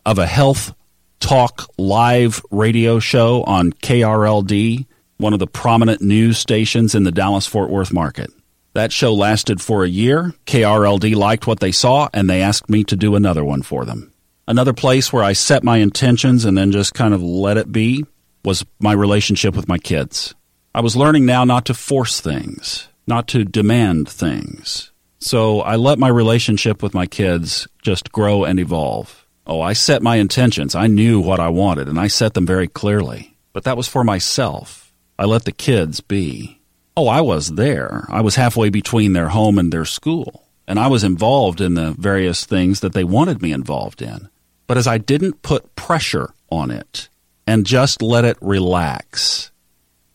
of 0.05 0.19
a 0.19 0.27
health 0.27 0.73
talk 1.19 1.67
live 1.79 2.43
radio 2.51 2.99
show 2.99 3.43
on 3.43 3.73
KRLD, 3.73 4.86
one 5.17 5.33
of 5.33 5.39
the 5.39 5.47
prominent 5.47 6.01
news 6.01 6.38
stations 6.38 6.93
in 6.93 7.03
the 7.03 7.12
Dallas 7.12 7.47
Fort 7.47 7.71
Worth 7.71 7.91
market? 7.91 8.29
That 8.77 8.91
show 8.91 9.11
lasted 9.11 9.59
for 9.59 9.83
a 9.83 9.89
year. 9.89 10.35
KRLD 10.45 11.15
liked 11.15 11.47
what 11.47 11.61
they 11.61 11.71
saw, 11.71 12.09
and 12.13 12.29
they 12.29 12.43
asked 12.43 12.69
me 12.69 12.83
to 12.83 12.95
do 12.95 13.15
another 13.15 13.43
one 13.43 13.63
for 13.63 13.85
them. 13.85 14.13
Another 14.47 14.71
place 14.71 15.11
where 15.11 15.23
I 15.23 15.33
set 15.33 15.63
my 15.63 15.77
intentions 15.77 16.45
and 16.45 16.55
then 16.55 16.71
just 16.71 16.93
kind 16.93 17.15
of 17.15 17.23
let 17.23 17.57
it 17.57 17.71
be 17.71 18.05
was 18.45 18.63
my 18.79 18.91
relationship 18.91 19.55
with 19.55 19.67
my 19.67 19.79
kids. 19.79 20.35
I 20.75 20.81
was 20.81 20.95
learning 20.95 21.25
now 21.25 21.43
not 21.43 21.65
to 21.65 21.73
force 21.73 22.21
things, 22.21 22.87
not 23.07 23.27
to 23.29 23.43
demand 23.43 24.09
things. 24.09 24.91
So 25.17 25.61
I 25.61 25.75
let 25.75 25.97
my 25.97 26.09
relationship 26.09 26.83
with 26.83 26.93
my 26.93 27.07
kids 27.07 27.67
just 27.81 28.11
grow 28.11 28.43
and 28.43 28.59
evolve. 28.59 29.25
Oh, 29.47 29.59
I 29.59 29.73
set 29.73 30.03
my 30.03 30.17
intentions. 30.17 30.75
I 30.75 30.85
knew 30.85 31.19
what 31.19 31.39
I 31.39 31.49
wanted, 31.49 31.87
and 31.87 31.99
I 31.99 32.09
set 32.09 32.35
them 32.35 32.45
very 32.45 32.67
clearly. 32.67 33.35
But 33.53 33.63
that 33.63 33.75
was 33.75 33.87
for 33.87 34.03
myself. 34.03 34.93
I 35.17 35.25
let 35.25 35.45
the 35.45 35.51
kids 35.51 35.99
be. 35.99 36.57
Oh, 36.97 37.07
I 37.07 37.21
was 37.21 37.49
there. 37.49 38.07
I 38.10 38.21
was 38.21 38.38
halfway 38.38 38.71
between 38.71 39.13
their 39.13 39.29
home 39.29 39.60
and 39.60 39.71
their 39.71 39.86
school. 39.86 40.47
And 40.67 40.79
I 40.79 40.88
was 40.88 41.03
involved 41.03 41.62
in 41.62 41.75
the 41.75 41.91
various 41.91 42.43
things 42.43 42.79
that 42.79 42.93
they 42.93 43.03
wanted 43.03 43.39
me 43.39 43.51
involved 43.51 44.01
in. 44.01 44.29
But 44.65 44.77
as 44.77 44.88
I 44.88 44.97
didn't 44.97 45.43
put 45.43 45.75
pressure 45.75 46.33
on 46.49 46.71
it 46.71 47.07
and 47.45 47.67
just 47.67 48.01
let 48.01 48.25
it 48.25 48.36
relax, 48.41 49.51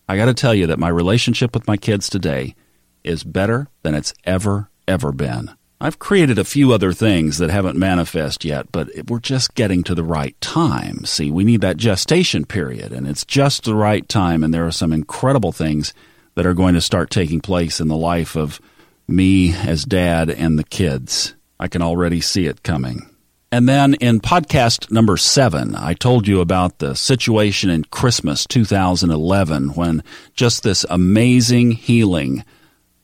I 0.09 0.17
got 0.17 0.25
to 0.25 0.35
tell 0.35 0.57
you 0.57 0.67
that 0.67 0.81
my 0.81 0.89
relationship 0.89 1.55
with 1.55 1.69
my 1.69 1.77
kids 1.77 2.11
today 2.11 2.57
is 3.05 3.23
better 3.23 3.69
than 3.85 3.95
it's 3.95 4.13
ever 4.25 4.69
ever 4.89 5.13
been. 5.13 5.53
I've 5.81 6.01
created 6.01 6.37
a 6.37 6.45
few 6.45 6.73
other 6.73 6.93
things 6.93 7.39
that 7.39 7.51
haven't 7.51 7.79
manifest 7.79 8.45
yet, 8.45 8.73
but 8.73 8.91
we're 9.09 9.21
just 9.21 9.55
getting 9.55 9.85
to 9.85 9.95
the 9.95 10.03
right 10.05 10.39
time. 10.41 11.05
See, 11.05 11.31
we 11.31 11.45
need 11.45 11.61
that 11.61 11.77
gestation 11.77 12.45
period, 12.45 12.93
and 12.93 13.07
it's 13.07 13.25
just 13.25 13.65
the 13.65 13.75
right 13.77 14.09
time, 14.09 14.43
and 14.43 14.53
there 14.53 14.67
are 14.67 14.73
some 14.73 14.93
incredible 14.93 15.53
things 15.53 15.95
that 16.35 16.47
are 16.47 16.55
going 16.55 16.75
to 16.75 16.81
start 16.81 17.11
taking 17.11 17.41
place 17.41 17.81
in 17.81 17.89
the 17.89 17.97
life 17.97 18.37
of 18.37 18.61
me 19.09 19.55
as 19.55 19.85
dad 19.85 20.31
and 20.31 20.59
the 20.59 20.65
kids. 20.65 21.35
I 21.59 21.69
can 21.69 21.83
already 21.83 22.21
see 22.21 22.47
it 22.47 22.63
coming. 22.63 23.09
And 23.51 23.69
then 23.69 23.95
in 23.95 24.21
podcast 24.21 24.91
number 24.91 25.19
seven, 25.19 25.75
I 25.75 25.93
told 25.93 26.27
you 26.27 26.41
about 26.41 26.79
the 26.79 26.95
situation 26.95 27.69
in 27.69 27.85
Christmas 27.85 28.47
2011 28.47 29.75
when 29.75 30.03
just 30.35 30.63
this 30.63 30.87
amazing 30.89 31.73
healing 31.73 32.45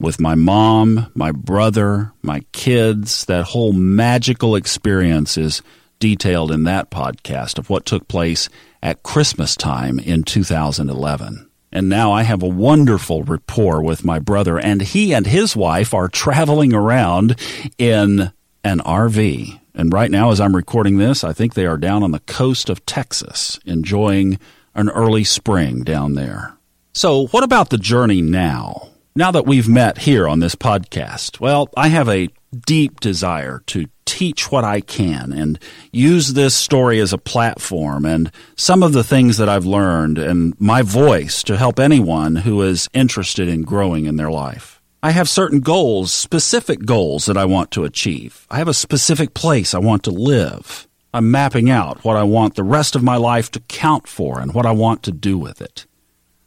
with 0.00 0.18
my 0.20 0.34
mom, 0.34 1.10
my 1.14 1.32
brother, 1.32 2.12
my 2.22 2.40
kids. 2.52 3.26
That 3.26 3.44
whole 3.44 3.74
magical 3.74 4.56
experience 4.56 5.36
is 5.36 5.60
detailed 5.98 6.50
in 6.50 6.64
that 6.64 6.90
podcast 6.90 7.58
of 7.58 7.68
what 7.68 7.84
took 7.84 8.08
place 8.08 8.48
at 8.82 9.02
Christmas 9.02 9.54
time 9.54 9.98
in 9.98 10.22
2011. 10.22 11.47
And 11.70 11.88
now 11.88 12.12
I 12.12 12.22
have 12.22 12.42
a 12.42 12.48
wonderful 12.48 13.24
rapport 13.24 13.82
with 13.82 14.04
my 14.04 14.18
brother, 14.18 14.58
and 14.58 14.80
he 14.80 15.12
and 15.12 15.26
his 15.26 15.54
wife 15.54 15.92
are 15.92 16.08
traveling 16.08 16.72
around 16.72 17.38
in 17.76 18.32
an 18.64 18.80
RV. 18.80 19.60
And 19.74 19.92
right 19.92 20.10
now, 20.10 20.30
as 20.30 20.40
I'm 20.40 20.56
recording 20.56 20.98
this, 20.98 21.22
I 21.22 21.32
think 21.32 21.54
they 21.54 21.66
are 21.66 21.76
down 21.76 22.02
on 22.02 22.10
the 22.10 22.20
coast 22.20 22.68
of 22.68 22.84
Texas 22.86 23.60
enjoying 23.64 24.38
an 24.74 24.88
early 24.88 25.24
spring 25.24 25.84
down 25.84 26.14
there. 26.14 26.56
So, 26.92 27.26
what 27.28 27.44
about 27.44 27.70
the 27.70 27.78
journey 27.78 28.22
now? 28.22 28.88
Now 29.14 29.30
that 29.30 29.46
we've 29.46 29.68
met 29.68 29.98
here 29.98 30.26
on 30.26 30.40
this 30.40 30.54
podcast, 30.54 31.40
well, 31.40 31.68
I 31.76 31.88
have 31.88 32.08
a 32.08 32.28
deep 32.66 33.00
desire 33.00 33.62
to 33.66 33.86
teach 34.08 34.50
what 34.50 34.64
I 34.64 34.80
can 34.80 35.32
and 35.34 35.58
use 35.92 36.32
this 36.32 36.54
story 36.54 36.98
as 36.98 37.12
a 37.12 37.18
platform 37.18 38.06
and 38.06 38.32
some 38.56 38.82
of 38.82 38.94
the 38.94 39.04
things 39.04 39.36
that 39.36 39.50
I've 39.50 39.66
learned 39.66 40.16
and 40.16 40.58
my 40.58 40.80
voice 40.80 41.42
to 41.42 41.58
help 41.58 41.78
anyone 41.78 42.36
who 42.36 42.62
is 42.62 42.88
interested 42.94 43.48
in 43.48 43.62
growing 43.62 44.06
in 44.06 44.16
their 44.16 44.30
life. 44.30 44.80
I 45.02 45.10
have 45.10 45.28
certain 45.28 45.60
goals, 45.60 46.10
specific 46.10 46.86
goals 46.86 47.26
that 47.26 47.36
I 47.36 47.44
want 47.44 47.70
to 47.72 47.84
achieve. 47.84 48.46
I 48.50 48.56
have 48.56 48.66
a 48.66 48.74
specific 48.74 49.34
place 49.34 49.74
I 49.74 49.78
want 49.78 50.04
to 50.04 50.10
live. 50.10 50.88
I'm 51.12 51.30
mapping 51.30 51.68
out 51.68 52.02
what 52.02 52.16
I 52.16 52.22
want 52.22 52.54
the 52.54 52.64
rest 52.64 52.96
of 52.96 53.02
my 53.02 53.16
life 53.16 53.50
to 53.52 53.60
count 53.60 54.08
for 54.08 54.40
and 54.40 54.54
what 54.54 54.64
I 54.64 54.72
want 54.72 55.02
to 55.02 55.12
do 55.12 55.36
with 55.36 55.60
it. 55.60 55.84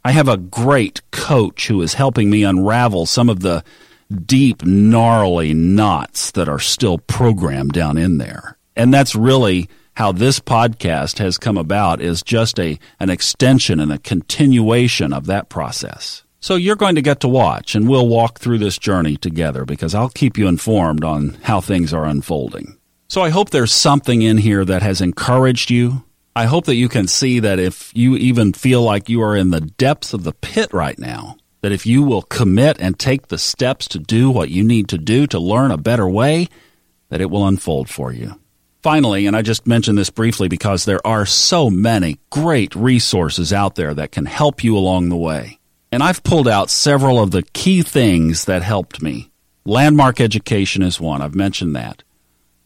I 0.03 0.11
have 0.13 0.27
a 0.27 0.37
great 0.37 1.01
coach 1.11 1.67
who 1.67 1.83
is 1.83 1.93
helping 1.93 2.31
me 2.31 2.43
unravel 2.43 3.05
some 3.05 3.29
of 3.29 3.41
the 3.41 3.63
deep, 4.11 4.63
gnarly 4.63 5.53
knots 5.53 6.31
that 6.31 6.49
are 6.49 6.59
still 6.59 6.97
programmed 6.97 7.73
down 7.73 7.97
in 7.97 8.17
there. 8.17 8.57
And 8.75 8.93
that's 8.93 9.15
really 9.15 9.69
how 9.95 10.11
this 10.11 10.39
podcast 10.39 11.19
has 11.19 11.37
come 11.37 11.57
about 11.57 12.01
is 12.01 12.23
just 12.23 12.59
a 12.59 12.79
an 12.99 13.09
extension 13.09 13.79
and 13.79 13.91
a 13.91 13.99
continuation 13.99 15.13
of 15.13 15.25
that 15.25 15.49
process. 15.49 16.23
So 16.39 16.55
you're 16.55 16.75
going 16.75 16.95
to 16.95 17.03
get 17.03 17.19
to 17.19 17.27
watch 17.27 17.75
and 17.75 17.87
we'll 17.87 18.07
walk 18.07 18.39
through 18.39 18.57
this 18.57 18.79
journey 18.79 19.15
together 19.15 19.63
because 19.63 19.93
I'll 19.93 20.09
keep 20.09 20.37
you 20.37 20.47
informed 20.47 21.03
on 21.03 21.37
how 21.43 21.61
things 21.61 21.93
are 21.93 22.05
unfolding. 22.05 22.77
So 23.09 23.21
I 23.21 23.29
hope 23.29 23.49
there's 23.49 23.71
something 23.71 24.21
in 24.21 24.37
here 24.37 24.65
that 24.65 24.81
has 24.81 25.01
encouraged 25.01 25.69
you. 25.69 26.03
I 26.35 26.45
hope 26.45 26.65
that 26.65 26.75
you 26.75 26.89
can 26.89 27.07
see 27.07 27.41
that 27.41 27.59
if 27.59 27.91
you 27.93 28.15
even 28.15 28.53
feel 28.53 28.81
like 28.81 29.09
you 29.09 29.21
are 29.21 29.35
in 29.35 29.51
the 29.51 29.61
depths 29.61 30.13
of 30.13 30.23
the 30.23 30.31
pit 30.33 30.73
right 30.73 30.97
now, 30.97 31.35
that 31.61 31.71
if 31.71 31.85
you 31.85 32.03
will 32.03 32.23
commit 32.23 32.77
and 32.79 32.97
take 32.97 33.27
the 33.27 33.37
steps 33.37 33.87
to 33.89 33.99
do 33.99 34.29
what 34.29 34.49
you 34.49 34.63
need 34.63 34.87
to 34.89 34.97
do 34.97 35.27
to 35.27 35.39
learn 35.39 35.71
a 35.71 35.77
better 35.77 36.09
way, 36.09 36.47
that 37.09 37.21
it 37.21 37.29
will 37.29 37.47
unfold 37.47 37.89
for 37.89 38.11
you. 38.11 38.39
Finally, 38.81 39.27
and 39.27 39.35
I 39.35 39.43
just 39.43 39.67
mentioned 39.67 39.97
this 39.97 40.09
briefly 40.09 40.47
because 40.47 40.85
there 40.85 41.05
are 41.05 41.25
so 41.25 41.69
many 41.69 42.17
great 42.31 42.75
resources 42.75 43.53
out 43.53 43.75
there 43.75 43.93
that 43.93 44.11
can 44.11 44.25
help 44.25 44.63
you 44.63 44.75
along 44.75 45.09
the 45.09 45.17
way. 45.17 45.59
And 45.91 46.01
I've 46.01 46.23
pulled 46.23 46.47
out 46.47 46.71
several 46.71 47.19
of 47.19 47.31
the 47.31 47.43
key 47.43 47.83
things 47.83 48.45
that 48.45 48.63
helped 48.63 49.01
me. 49.01 49.29
Landmark 49.65 50.19
education 50.19 50.81
is 50.81 50.99
one. 50.99 51.21
I've 51.21 51.35
mentioned 51.35 51.75
that. 51.75 52.01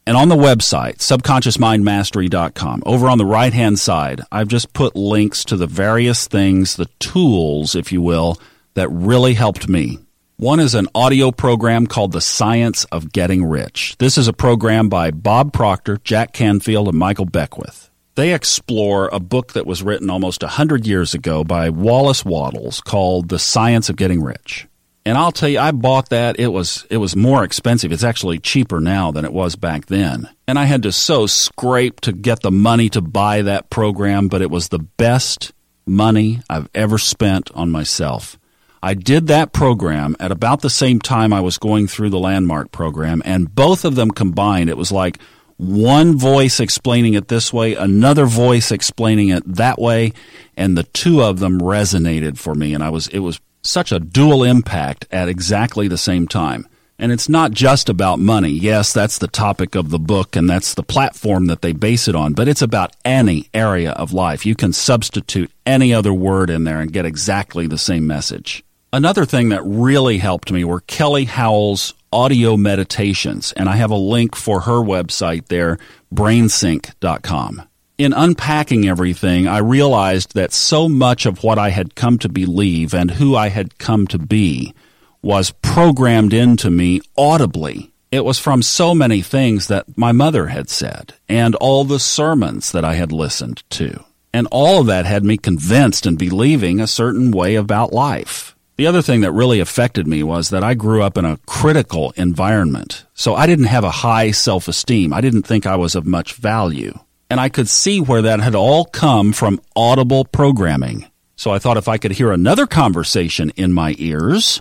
And 0.06 0.16
on 0.16 0.28
the 0.28 0.36
website, 0.36 0.98
subconsciousmindmastery.com, 0.98 2.84
over 2.86 3.08
on 3.08 3.18
the 3.18 3.26
right 3.26 3.52
hand 3.52 3.78
side, 3.78 4.22
I've 4.30 4.48
just 4.48 4.72
put 4.72 4.94
links 4.94 5.44
to 5.46 5.56
the 5.56 5.66
various 5.66 6.28
things, 6.28 6.76
the 6.76 6.88
tools, 7.00 7.74
if 7.74 7.90
you 7.90 8.00
will, 8.00 8.40
that 8.76 8.88
really 8.90 9.34
helped 9.34 9.68
me. 9.68 9.98
One 10.36 10.60
is 10.60 10.74
an 10.74 10.86
audio 10.94 11.30
program 11.30 11.86
called 11.86 12.12
The 12.12 12.20
Science 12.20 12.84
of 12.92 13.10
Getting 13.10 13.42
Rich. 13.42 13.96
This 13.98 14.18
is 14.18 14.28
a 14.28 14.34
program 14.34 14.90
by 14.90 15.10
Bob 15.10 15.54
Proctor, 15.54 15.98
Jack 16.04 16.34
Canfield, 16.34 16.88
and 16.88 16.98
Michael 16.98 17.24
Beckwith. 17.24 17.90
They 18.16 18.34
explore 18.34 19.08
a 19.12 19.18
book 19.18 19.54
that 19.54 19.66
was 19.66 19.82
written 19.82 20.10
almost 20.10 20.42
100 20.42 20.86
years 20.86 21.14
ago 21.14 21.42
by 21.42 21.70
Wallace 21.70 22.22
Wattles 22.22 22.82
called 22.82 23.30
The 23.30 23.38
Science 23.38 23.88
of 23.88 23.96
Getting 23.96 24.22
Rich. 24.22 24.66
And 25.06 25.16
I'll 25.16 25.32
tell 25.32 25.48
you, 25.48 25.58
I 25.58 25.70
bought 25.70 26.10
that. 26.10 26.38
It 26.38 26.48
was 26.48 26.84
it 26.90 26.96
was 26.98 27.16
more 27.16 27.44
expensive. 27.44 27.92
It's 27.92 28.04
actually 28.04 28.40
cheaper 28.40 28.80
now 28.80 29.10
than 29.10 29.24
it 29.24 29.32
was 29.32 29.56
back 29.56 29.86
then. 29.86 30.28
And 30.46 30.58
I 30.58 30.64
had 30.64 30.82
to 30.82 30.92
so 30.92 31.26
scrape 31.26 32.00
to 32.02 32.12
get 32.12 32.40
the 32.40 32.50
money 32.50 32.90
to 32.90 33.00
buy 33.00 33.42
that 33.42 33.70
program, 33.70 34.28
but 34.28 34.42
it 34.42 34.50
was 34.50 34.68
the 34.68 34.80
best 34.80 35.52
money 35.86 36.40
I've 36.50 36.68
ever 36.74 36.98
spent 36.98 37.50
on 37.52 37.70
myself. 37.70 38.38
I 38.86 38.94
did 38.94 39.26
that 39.26 39.52
program 39.52 40.14
at 40.20 40.30
about 40.30 40.60
the 40.60 40.70
same 40.70 41.00
time 41.00 41.32
I 41.32 41.40
was 41.40 41.58
going 41.58 41.88
through 41.88 42.10
the 42.10 42.20
landmark 42.20 42.70
program, 42.70 43.20
and 43.24 43.52
both 43.52 43.84
of 43.84 43.96
them 43.96 44.12
combined, 44.12 44.70
it 44.70 44.76
was 44.76 44.92
like 44.92 45.18
one 45.56 46.16
voice 46.16 46.60
explaining 46.60 47.14
it 47.14 47.26
this 47.26 47.52
way, 47.52 47.74
another 47.74 48.26
voice 48.26 48.70
explaining 48.70 49.30
it 49.30 49.42
that 49.56 49.80
way, 49.80 50.12
and 50.56 50.78
the 50.78 50.84
two 50.84 51.20
of 51.20 51.40
them 51.40 51.60
resonated 51.60 52.38
for 52.38 52.54
me, 52.54 52.74
and 52.74 52.84
I 52.84 52.90
was 52.90 53.08
it 53.08 53.18
was 53.18 53.40
such 53.60 53.90
a 53.90 53.98
dual 53.98 54.44
impact 54.44 55.08
at 55.10 55.28
exactly 55.28 55.88
the 55.88 55.98
same 55.98 56.28
time. 56.28 56.68
And 56.96 57.10
it's 57.10 57.28
not 57.28 57.50
just 57.50 57.88
about 57.88 58.20
money. 58.20 58.50
Yes, 58.50 58.92
that's 58.92 59.18
the 59.18 59.26
topic 59.26 59.74
of 59.74 59.90
the 59.90 59.98
book 59.98 60.34
and 60.34 60.48
that's 60.48 60.72
the 60.74 60.84
platform 60.84 61.46
that 61.48 61.60
they 61.60 61.72
base 61.72 62.08
it 62.08 62.14
on, 62.14 62.34
but 62.34 62.48
it's 62.48 62.62
about 62.62 62.94
any 63.04 63.50
area 63.52 63.90
of 63.90 64.14
life. 64.14 64.46
You 64.46 64.54
can 64.54 64.72
substitute 64.72 65.50
any 65.66 65.92
other 65.92 66.14
word 66.14 66.48
in 66.50 66.64
there 66.64 66.80
and 66.80 66.92
get 66.92 67.04
exactly 67.04 67.66
the 67.66 67.76
same 67.76 68.06
message. 68.06 68.62
Another 68.92 69.24
thing 69.24 69.50
that 69.50 69.62
really 69.64 70.18
helped 70.18 70.50
me 70.52 70.64
were 70.64 70.80
Kelly 70.80 71.24
Howell's 71.24 71.92
audio 72.12 72.56
meditations, 72.56 73.52
and 73.52 73.68
I 73.68 73.76
have 73.76 73.90
a 73.90 73.96
link 73.96 74.34
for 74.34 74.60
her 74.60 74.80
website 74.80 75.48
there, 75.48 75.78
brainsync.com. 76.14 77.62
In 77.98 78.12
unpacking 78.12 78.86
everything, 78.86 79.48
I 79.48 79.58
realized 79.58 80.34
that 80.34 80.52
so 80.52 80.88
much 80.88 81.26
of 81.26 81.42
what 81.42 81.58
I 81.58 81.70
had 81.70 81.94
come 81.94 82.18
to 82.18 82.28
believe 82.28 82.94
and 82.94 83.12
who 83.12 83.34
I 83.34 83.48
had 83.48 83.78
come 83.78 84.06
to 84.08 84.18
be 84.18 84.74
was 85.22 85.50
programmed 85.50 86.32
into 86.32 86.70
me 86.70 87.00
audibly. 87.18 87.92
It 88.12 88.24
was 88.24 88.38
from 88.38 88.62
so 88.62 88.94
many 88.94 89.20
things 89.20 89.66
that 89.66 89.96
my 89.96 90.12
mother 90.12 90.46
had 90.46 90.70
said 90.70 91.14
and 91.28 91.54
all 91.56 91.84
the 91.84 91.98
sermons 91.98 92.72
that 92.72 92.84
I 92.84 92.94
had 92.94 93.12
listened 93.12 93.62
to. 93.70 94.04
And 94.32 94.46
all 94.50 94.80
of 94.80 94.86
that 94.86 95.06
had 95.06 95.24
me 95.24 95.36
convinced 95.36 96.06
and 96.06 96.18
believing 96.18 96.80
a 96.80 96.86
certain 96.86 97.30
way 97.30 97.56
about 97.56 97.92
life. 97.92 98.55
The 98.76 98.86
other 98.86 99.00
thing 99.00 99.22
that 99.22 99.32
really 99.32 99.60
affected 99.60 100.06
me 100.06 100.22
was 100.22 100.50
that 100.50 100.62
I 100.62 100.74
grew 100.74 101.02
up 101.02 101.16
in 101.16 101.24
a 101.24 101.38
critical 101.46 102.12
environment. 102.16 103.06
So 103.14 103.34
I 103.34 103.46
didn't 103.46 103.66
have 103.66 103.84
a 103.84 103.90
high 103.90 104.32
self 104.32 104.68
esteem. 104.68 105.14
I 105.14 105.22
didn't 105.22 105.44
think 105.44 105.64
I 105.64 105.76
was 105.76 105.94
of 105.94 106.06
much 106.06 106.34
value. 106.34 106.98
And 107.30 107.40
I 107.40 107.48
could 107.48 107.68
see 107.68 108.00
where 108.00 108.22
that 108.22 108.40
had 108.40 108.54
all 108.54 108.84
come 108.84 109.32
from 109.32 109.60
audible 109.74 110.26
programming. 110.26 111.06
So 111.36 111.50
I 111.50 111.58
thought 111.58 111.78
if 111.78 111.88
I 111.88 111.98
could 111.98 112.12
hear 112.12 112.32
another 112.32 112.66
conversation 112.66 113.50
in 113.56 113.72
my 113.72 113.94
ears 113.98 114.60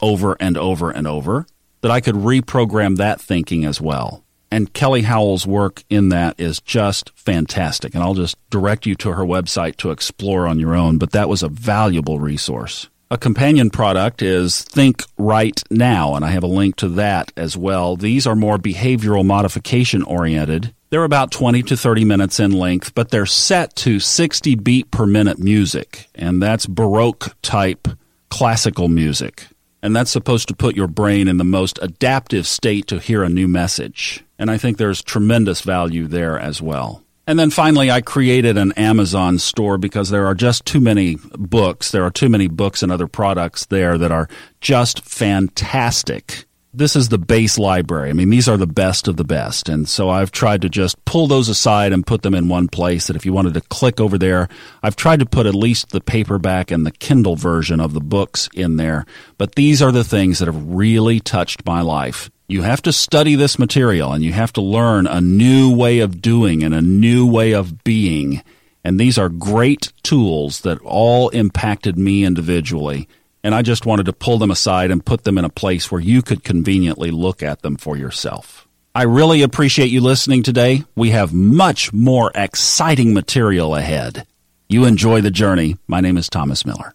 over 0.00 0.36
and 0.40 0.56
over 0.56 0.90
and 0.90 1.06
over, 1.06 1.46
that 1.82 1.90
I 1.90 2.00
could 2.00 2.14
reprogram 2.14 2.96
that 2.96 3.20
thinking 3.20 3.64
as 3.64 3.80
well. 3.80 4.24
And 4.50 4.72
Kelly 4.72 5.02
Howell's 5.02 5.46
work 5.46 5.84
in 5.88 6.08
that 6.08 6.40
is 6.40 6.60
just 6.60 7.10
fantastic. 7.14 7.94
And 7.94 8.02
I'll 8.02 8.14
just 8.14 8.36
direct 8.50 8.86
you 8.86 8.94
to 8.96 9.12
her 9.12 9.22
website 9.22 9.76
to 9.76 9.90
explore 9.92 10.46
on 10.46 10.58
your 10.58 10.74
own, 10.74 10.98
but 10.98 11.12
that 11.12 11.28
was 11.28 11.42
a 11.42 11.48
valuable 11.48 12.18
resource. 12.18 12.89
A 13.12 13.18
companion 13.18 13.70
product 13.70 14.22
is 14.22 14.62
Think 14.62 15.02
Right 15.18 15.60
Now, 15.68 16.14
and 16.14 16.24
I 16.24 16.28
have 16.28 16.44
a 16.44 16.46
link 16.46 16.76
to 16.76 16.88
that 16.90 17.32
as 17.36 17.56
well. 17.56 17.96
These 17.96 18.24
are 18.24 18.36
more 18.36 18.56
behavioral 18.56 19.24
modification 19.24 20.04
oriented. 20.04 20.72
They're 20.90 21.02
about 21.02 21.32
20 21.32 21.64
to 21.64 21.76
30 21.76 22.04
minutes 22.04 22.38
in 22.38 22.52
length, 22.52 22.94
but 22.94 23.10
they're 23.10 23.26
set 23.26 23.74
to 23.76 23.98
60 23.98 24.54
beat 24.54 24.92
per 24.92 25.06
minute 25.06 25.40
music, 25.40 26.08
and 26.14 26.40
that's 26.40 26.66
Baroque 26.66 27.34
type 27.42 27.88
classical 28.28 28.86
music. 28.86 29.48
And 29.82 29.96
that's 29.96 30.12
supposed 30.12 30.46
to 30.46 30.54
put 30.54 30.76
your 30.76 30.86
brain 30.86 31.26
in 31.26 31.36
the 31.36 31.42
most 31.42 31.80
adaptive 31.82 32.46
state 32.46 32.86
to 32.86 33.00
hear 33.00 33.24
a 33.24 33.28
new 33.28 33.48
message. 33.48 34.22
And 34.38 34.52
I 34.52 34.56
think 34.56 34.76
there's 34.76 35.02
tremendous 35.02 35.62
value 35.62 36.06
there 36.06 36.38
as 36.38 36.62
well. 36.62 37.02
And 37.30 37.38
then 37.38 37.50
finally, 37.50 37.92
I 37.92 38.00
created 38.00 38.58
an 38.58 38.72
Amazon 38.72 39.38
store 39.38 39.78
because 39.78 40.10
there 40.10 40.26
are 40.26 40.34
just 40.34 40.66
too 40.66 40.80
many 40.80 41.16
books. 41.38 41.92
There 41.92 42.02
are 42.02 42.10
too 42.10 42.28
many 42.28 42.48
books 42.48 42.82
and 42.82 42.90
other 42.90 43.06
products 43.06 43.66
there 43.66 43.96
that 43.98 44.10
are 44.10 44.28
just 44.60 45.04
fantastic. 45.04 46.46
This 46.74 46.96
is 46.96 47.08
the 47.08 47.18
base 47.18 47.56
library. 47.56 48.10
I 48.10 48.14
mean, 48.14 48.30
these 48.30 48.48
are 48.48 48.56
the 48.56 48.66
best 48.66 49.06
of 49.06 49.16
the 49.16 49.22
best. 49.22 49.68
And 49.68 49.88
so 49.88 50.10
I've 50.10 50.32
tried 50.32 50.62
to 50.62 50.68
just 50.68 51.04
pull 51.04 51.28
those 51.28 51.48
aside 51.48 51.92
and 51.92 52.04
put 52.04 52.22
them 52.22 52.34
in 52.34 52.48
one 52.48 52.66
place 52.66 53.06
that 53.06 53.14
if 53.14 53.24
you 53.24 53.32
wanted 53.32 53.54
to 53.54 53.60
click 53.60 54.00
over 54.00 54.18
there, 54.18 54.48
I've 54.82 54.96
tried 54.96 55.20
to 55.20 55.26
put 55.26 55.46
at 55.46 55.54
least 55.54 55.90
the 55.90 56.00
paperback 56.00 56.72
and 56.72 56.84
the 56.84 56.90
Kindle 56.90 57.36
version 57.36 57.78
of 57.78 57.92
the 57.92 58.00
books 58.00 58.48
in 58.54 58.74
there. 58.76 59.06
But 59.38 59.54
these 59.54 59.80
are 59.80 59.92
the 59.92 60.02
things 60.02 60.40
that 60.40 60.46
have 60.46 60.64
really 60.64 61.20
touched 61.20 61.64
my 61.64 61.80
life 61.80 62.28
you 62.50 62.62
have 62.62 62.82
to 62.82 62.92
study 62.92 63.36
this 63.36 63.58
material 63.60 64.12
and 64.12 64.24
you 64.24 64.32
have 64.32 64.52
to 64.52 64.60
learn 64.60 65.06
a 65.06 65.20
new 65.20 65.72
way 65.72 66.00
of 66.00 66.20
doing 66.20 66.64
and 66.64 66.74
a 66.74 66.82
new 66.82 67.24
way 67.24 67.52
of 67.52 67.84
being. 67.84 68.42
And 68.82 68.98
these 68.98 69.18
are 69.18 69.28
great 69.28 69.92
tools 70.02 70.62
that 70.62 70.80
all 70.80 71.28
impacted 71.28 71.96
me 71.96 72.24
individually. 72.24 73.08
And 73.44 73.54
I 73.54 73.62
just 73.62 73.86
wanted 73.86 74.06
to 74.06 74.12
pull 74.12 74.38
them 74.38 74.50
aside 74.50 74.90
and 74.90 75.06
put 75.06 75.22
them 75.22 75.38
in 75.38 75.44
a 75.44 75.50
place 75.50 75.92
where 75.92 76.00
you 76.00 76.22
could 76.22 76.42
conveniently 76.42 77.12
look 77.12 77.42
at 77.42 77.62
them 77.62 77.76
for 77.76 77.96
yourself. 77.96 78.66
I 78.96 79.04
really 79.04 79.42
appreciate 79.42 79.90
you 79.90 80.00
listening 80.00 80.42
today. 80.42 80.82
We 80.96 81.10
have 81.10 81.32
much 81.32 81.92
more 81.92 82.32
exciting 82.34 83.14
material 83.14 83.76
ahead. 83.76 84.26
You 84.68 84.86
enjoy 84.86 85.20
the 85.20 85.30
journey. 85.30 85.76
My 85.86 86.00
name 86.00 86.16
is 86.16 86.28
Thomas 86.28 86.66
Miller. 86.66 86.94